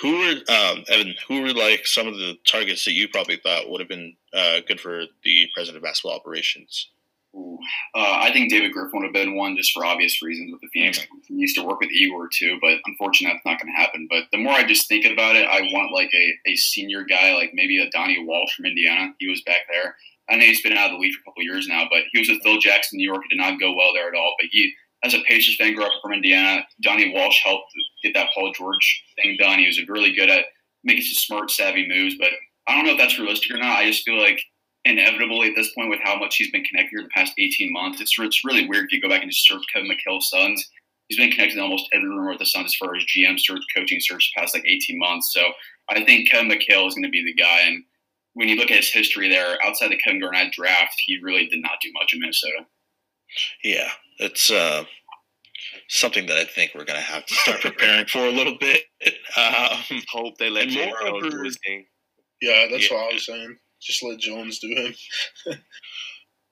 [0.00, 1.14] who were um, Evan?
[1.28, 4.60] Who were like some of the targets that you probably thought would have been uh,
[4.66, 6.88] good for the president of basketball operations?
[7.94, 10.68] Uh, I think David Griffin would have been one just for obvious reasons with the
[10.72, 11.04] Phoenix.
[11.26, 14.06] He used to work with Igor too, but unfortunately that's not going to happen.
[14.08, 17.34] But the more I just think about it, I want like a, a senior guy,
[17.34, 19.14] like maybe a Donnie Walsh from Indiana.
[19.18, 19.96] He was back there.
[20.28, 22.20] I know he's been out of the league for a couple years now, but he
[22.20, 23.24] was with Phil Jackson, in New York.
[23.24, 24.34] It did not go well there at all.
[24.40, 24.72] But he,
[25.02, 26.64] as a Pacers fan, grew up from Indiana.
[26.82, 27.72] Donnie Walsh helped
[28.02, 29.58] get that Paul George thing done.
[29.58, 30.46] He was really good at
[30.82, 32.16] making some smart, savvy moves.
[32.18, 32.30] But
[32.66, 33.78] I don't know if that's realistic or not.
[33.78, 34.40] I just feel like
[34.84, 38.00] inevitably at this point with how much he's been connected here the past 18 months.
[38.00, 40.70] It's, it's really weird you go back and just search Kevin McHale's Suns.
[41.08, 43.62] He's been connected to almost every rumor with the Suns as far as GM search,
[43.76, 45.32] coaching search past like 18 months.
[45.32, 45.52] So
[45.90, 47.60] I think Kevin McHale is going to be the guy.
[47.66, 47.84] And
[48.34, 51.62] when you look at his history there, outside the Kevin Garnett draft, he really did
[51.62, 52.66] not do much in Minnesota.
[53.64, 54.84] Yeah, it's uh,
[55.88, 58.82] something that I think we're gonna have to start preparing for a little bit.
[59.36, 61.86] Um, Hope they let And James Jones do moreover- his thing.
[62.40, 62.96] Yeah, that's Yeah.
[62.96, 63.56] what I was saying.
[63.82, 64.94] Just let Jones do him.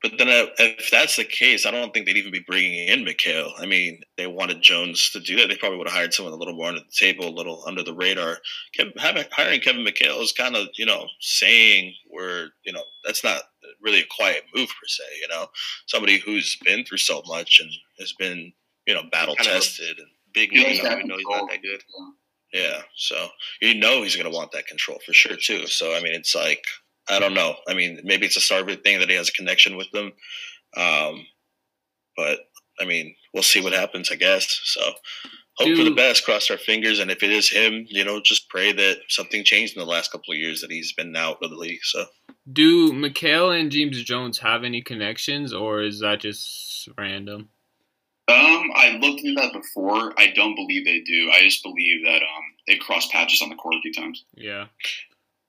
[0.02, 3.04] but then, uh, if that's the case, I don't think they'd even be bringing in
[3.04, 3.52] McHale.
[3.58, 5.48] I mean, they wanted Jones to do that.
[5.48, 7.82] They probably would have hired someone a little more under the table, a little under
[7.82, 8.38] the radar.
[8.74, 8.92] Kevin,
[9.30, 13.42] hiring Kevin McHale is kind of, you know, saying we're, you know, that's not
[13.80, 15.04] really a quiet move per se.
[15.20, 15.46] You know,
[15.86, 18.52] somebody who's been through so much and has been,
[18.86, 21.26] you know, battle Kind of a- tested and Big He name, likes that even he's
[21.28, 21.82] not that good.
[22.52, 23.28] Yeah, so
[23.60, 25.66] you know he's going to want that control for sure too.
[25.66, 26.64] So I mean, it's like
[27.08, 27.56] I don't know.
[27.68, 30.12] I mean, maybe it's a Sarver thing that he has a connection with them,
[30.76, 31.26] um,
[32.16, 32.40] but
[32.80, 34.10] I mean, we'll see what happens.
[34.10, 34.92] I guess so.
[35.58, 36.24] Hope for the best.
[36.24, 39.76] Cross our fingers, and if it is him, you know, just pray that something changed
[39.76, 41.80] in the last couple of years that he's been out of the league.
[41.82, 42.06] So
[42.50, 47.50] Do McHale and James Jones have any connections, or is that just random?
[48.28, 50.14] Um, I looked into that before.
[50.18, 51.30] I don't believe they do.
[51.30, 54.24] I just believe that um, they crossed patches on the court a few times.
[54.34, 54.66] Yeah.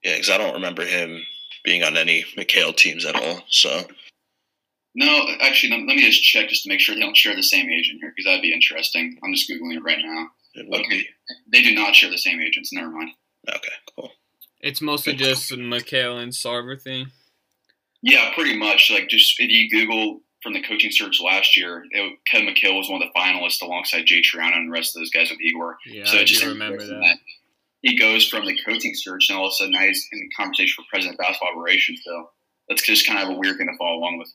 [0.03, 1.23] yeah, because I don't remember him
[1.63, 3.43] being on any McHale teams at all.
[3.49, 3.83] So
[4.95, 7.43] No, actually, let let me just check just to make sure they don't share the
[7.43, 9.17] same agent here because that'd be interesting.
[9.23, 10.27] I'm just googling it right now.
[10.55, 11.09] it Okay, be
[11.51, 12.71] they do not share the same agents.
[12.73, 13.11] Never mind.
[13.49, 13.69] okay.
[13.95, 14.11] Cool.
[14.61, 17.07] It's mostly just a McHale and Sarver thing.
[18.01, 18.89] Yeah, pretty much.
[18.91, 22.89] Like just if you Google from the coaching search last year, it, Kevin McHale was
[22.89, 25.77] one of the finalists alongside Jay Triano and the rest of those guys with Igor.
[25.85, 27.17] Yeah, so I just remember interesting that.
[27.83, 30.29] He goes from the coaching search, and all of a sudden now he's in the
[30.35, 32.01] conversation for president of basketball operations.
[32.03, 32.29] So
[32.67, 34.33] that's just kind of a weird thing to follow along with.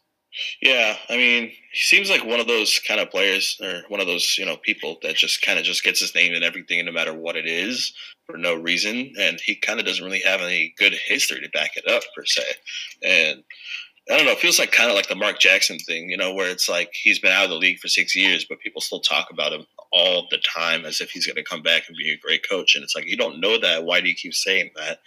[0.61, 4.07] Yeah, I mean, he seems like one of those kind of players, or one of
[4.07, 6.93] those you know people that just kind of just gets his name in everything, no
[6.93, 7.95] matter what it is,
[8.27, 11.73] for no reason, and he kind of doesn't really have any good history to back
[11.77, 12.43] it up per se,
[13.03, 13.43] and.
[14.11, 14.33] I don't know.
[14.33, 16.89] It feels like kind of like the Mark Jackson thing, you know, where it's like
[16.95, 19.67] he's been out of the league for six years, but people still talk about him
[19.93, 22.75] all the time as if he's going to come back and be a great coach.
[22.75, 23.85] And it's like you don't know that.
[23.85, 24.99] Why do you keep saying that?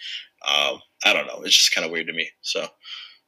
[0.48, 1.42] Um, I don't know.
[1.44, 2.30] It's just kind of weird to me.
[2.42, 2.66] So,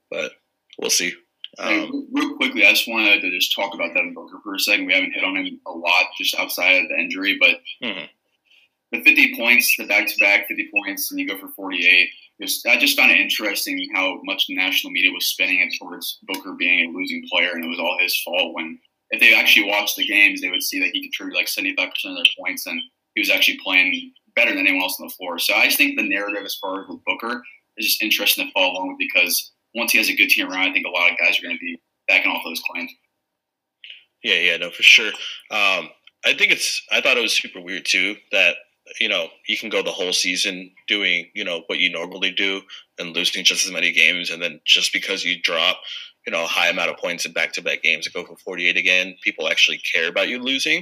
[0.09, 0.31] but
[0.79, 1.13] we'll see.
[1.59, 4.87] Um, real quickly, I just wanted to just talk about Devin Booker for a second.
[4.87, 8.09] We haven't hit on him a lot just outside of the injury, but Mhm.
[8.91, 12.09] the 50 points, the back to back 50 points, and you go for 48.
[12.41, 16.17] Just, I just found it interesting how much the national media was spinning it towards
[16.23, 18.55] Booker being a losing player and it was all his fault.
[18.55, 18.79] When
[19.13, 22.15] if they actually watched the games, they would see that he contributed like 75% of
[22.15, 22.81] their points and
[23.13, 25.37] he was actually playing better than anyone else on the floor.
[25.37, 27.43] So I just think the narrative as far as with Booker
[27.77, 30.67] is just interesting to follow along with because once he has a good team around,
[30.67, 32.91] I think a lot of guys are going to be backing off those claims.
[34.23, 35.11] Yeah, yeah, no, for sure.
[35.51, 35.89] Um,
[36.25, 36.83] I think it's.
[36.91, 38.55] I thought it was super weird too that
[38.99, 42.61] you know you can go the whole season doing you know what you normally do
[42.97, 45.81] and losing just as many games, and then just because you drop
[46.25, 49.15] you know a high amount of points in back-to-back games and go for 48 again,
[49.23, 50.79] people actually care about you losing.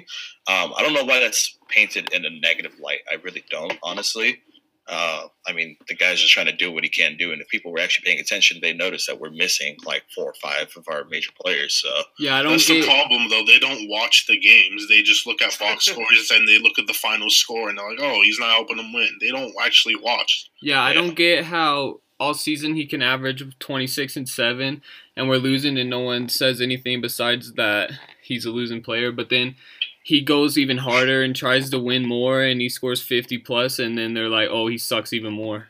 [0.48, 3.00] Um, I don't know why that's painted in a negative light.
[3.12, 4.42] I really don't, honestly.
[4.88, 7.48] Uh, I mean, the guy's just trying to do what he can do, and if
[7.48, 10.86] people were actually paying attention, they notice that we're missing like four or five of
[10.90, 11.76] our major players.
[11.76, 11.88] So
[12.20, 13.46] Yeah, I don't That's the problem, though.
[13.46, 14.88] They don't watch the games.
[14.90, 17.90] They just look at box scores and they look at the final score and they're
[17.90, 20.50] like, "Oh, he's not helping them win." They don't actually watch.
[20.62, 20.94] Yeah, I Yeah.
[20.96, 24.82] don't get how all season he can average 26 and 7
[25.18, 27.92] and we're losing and no one says anything besides that
[28.24, 29.56] he's a losing player, but then
[30.04, 33.98] he goes even harder and tries to win more and he scores 50 plus and
[33.98, 35.68] then they're like, "Oh, he sucks even more."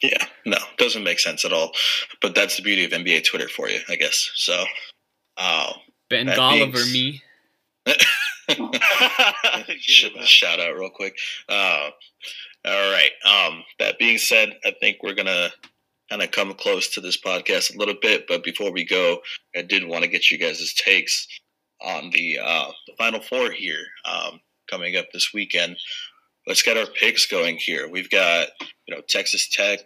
[0.00, 1.72] yeah, no, doesn't make sense at all.
[2.22, 4.30] But that's the beauty of NBA Twitter for you, I guess.
[4.36, 4.64] So.
[5.36, 5.72] Uh,
[6.08, 7.22] Ben That Golliver means- me.
[10.24, 11.16] Shout out real quick.
[11.48, 11.90] Uh,
[12.64, 13.10] all right.
[13.24, 15.50] Um, that being said, I think we're gonna
[16.10, 19.18] kind of come close to this podcast a little bit, but before we go,
[19.56, 21.26] I did want to get you guys' takes
[21.80, 24.40] on the uh, the final four here um,
[24.70, 25.76] coming up this weekend.
[26.46, 27.88] Let's get our picks going here.
[27.88, 28.48] We've got
[28.86, 29.80] you know Texas Tech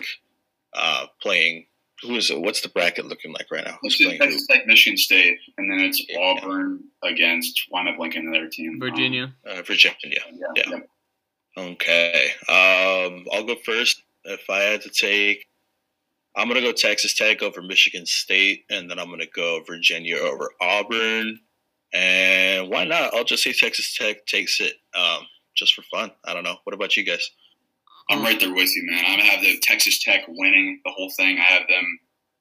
[0.75, 1.67] uh, playing.
[2.03, 2.41] Who is it?
[2.41, 3.79] What's the bracket looking like right now?
[3.81, 4.27] Who's It's playing who?
[4.27, 6.19] Texas Tech, Michigan State, and then it's Yeah.
[6.19, 7.63] Auburn against.
[7.69, 8.79] Why am I blanking on their team?
[8.81, 9.33] Virginia.
[9.47, 10.19] Uh, Virginia.
[10.29, 10.79] Um, yeah, Yeah.
[11.57, 11.63] yeah.
[11.65, 12.31] Okay.
[12.49, 14.03] Um, I'll go first.
[14.25, 15.47] If I had to take,
[16.37, 20.51] I'm gonna go Texas Tech over Michigan State, and then I'm gonna go Virginia over
[20.61, 21.39] Auburn.
[21.93, 23.15] And why not?
[23.15, 26.11] I'll just say Texas Tech takes it, um, just for fun.
[26.25, 26.57] I don't know.
[26.65, 27.31] What about you guys?
[28.11, 29.05] I'm right there with you, man.
[29.07, 31.39] I'm gonna have the Texas Tech winning the whole thing.
[31.39, 31.99] I have them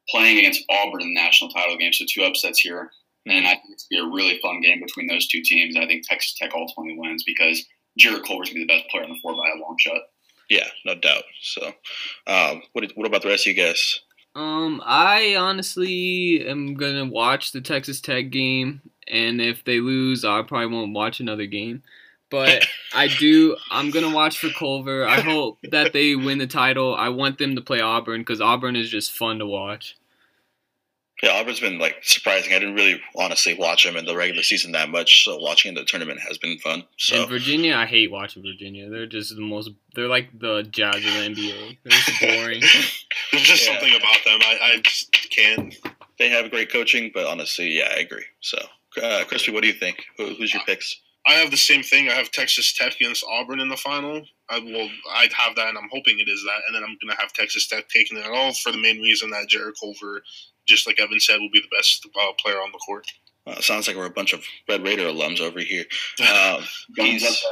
[0.10, 2.92] playing against Auburn in the national title game, so two upsets here.
[3.28, 5.76] And I think it's going to be a really fun game between those two teams.
[5.78, 7.64] I think Texas Tech ultimately wins because
[7.98, 10.02] Jarrett Culver's going to be the best player on the floor by a long shot.
[10.50, 11.24] Yeah, no doubt.
[11.42, 11.74] So,
[12.28, 14.02] um, what what about the rest of you guys?
[14.36, 20.42] Um, I honestly am gonna watch the Texas Tech game, and if they lose, I
[20.42, 21.84] probably won't watch another game.
[22.30, 22.66] But
[22.96, 23.58] I do.
[23.70, 25.06] I'm gonna watch for Culver.
[25.06, 26.96] I hope that they win the title.
[26.96, 29.98] I want them to play Auburn because Auburn is just fun to watch.
[31.22, 32.54] Yeah, Auburn's been like surprising.
[32.54, 35.84] I didn't really honestly watch them in the regular season that much, so watching the
[35.84, 36.84] tournament has been fun.
[36.98, 38.90] So And Virginia, I hate watching Virginia.
[38.90, 39.70] They're just the most.
[39.94, 41.78] They're like the Jazz of the NBA.
[41.84, 42.62] They're just boring.
[43.32, 43.74] There's just Yeah.
[43.74, 44.40] something about them.
[44.42, 45.76] I, I just can't.
[46.18, 48.26] they have great coaching, but honestly, yeah, I agree.
[48.40, 48.58] So,
[49.02, 50.04] uh, Crispy, what do you think?
[50.18, 51.00] Who, who's your picks?
[51.28, 52.10] I have the same thing.
[52.10, 54.26] I have Texas Tech against Auburn in the final.
[54.50, 54.90] I will.
[55.14, 56.62] I'd have that, and I'm hoping it is that.
[56.66, 59.48] And then I'm gonna have Texas Tech taking it all for the main reason that
[59.48, 60.24] Jarrett Culver,
[60.72, 63.06] just like Evan said, will be the best uh, player on the court.
[63.46, 65.84] Uh, sounds like we're a bunch of Red Raider alums over here.
[66.22, 66.64] Um,
[66.96, 67.46] Guns Keys,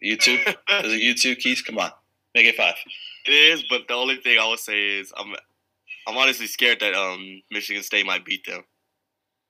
[0.00, 0.38] you two?
[0.70, 1.62] Is it you two, Keys?
[1.62, 1.90] Come on,
[2.34, 2.74] make it five.
[3.26, 5.34] It is, but the only thing I would say is I'm
[6.08, 8.62] I'm honestly scared that um Michigan State might beat them.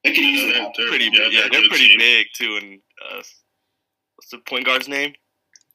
[0.04, 1.98] They could easily They're- they're- Pretty yeah, big, yeah, they're they're pretty team.
[1.98, 2.58] big too.
[2.62, 3.22] And uh,
[4.16, 5.14] what's the point guard's name?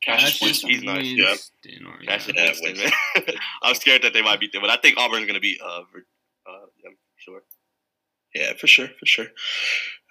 [0.04, 0.70] Cassius Cassius Winston.
[0.72, 1.26] He's nice, yeah.
[1.30, 3.36] Winston Cassius Yeah, Winston.
[3.62, 6.66] I'm scared that they might beat them, but I think Auburn's gonna beat uh, uh
[6.84, 6.90] yeah,
[7.22, 7.42] sure.
[8.34, 9.28] Yeah, for sure, for sure.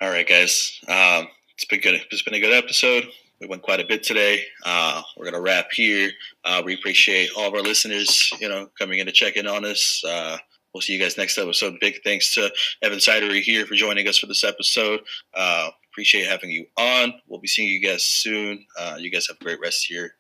[0.01, 0.79] All right, guys.
[0.89, 2.01] Um, it's been good.
[2.11, 3.05] It's been a good episode.
[3.41, 4.45] We went quite a bit today.
[4.65, 6.11] Uh, we're gonna wrap here.
[6.45, 9.65] Uh, we appreciate all of our listeners, you know, coming in to check in on
[9.65, 10.03] us.
[10.07, 10.37] Uh,
[10.73, 11.79] we'll see you guys next episode.
[11.81, 12.51] Big thanks to
[12.83, 15.01] Evan Sidery here for joining us for this episode.
[15.35, 17.15] Uh, appreciate having you on.
[17.29, 18.65] We'll be seeing you guys soon.
[18.79, 20.11] Uh, you guys have a great rest of your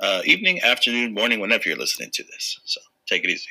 [0.00, 2.58] uh, evening, afternoon, morning, whenever you're listening to this.
[2.64, 3.50] So take it easy.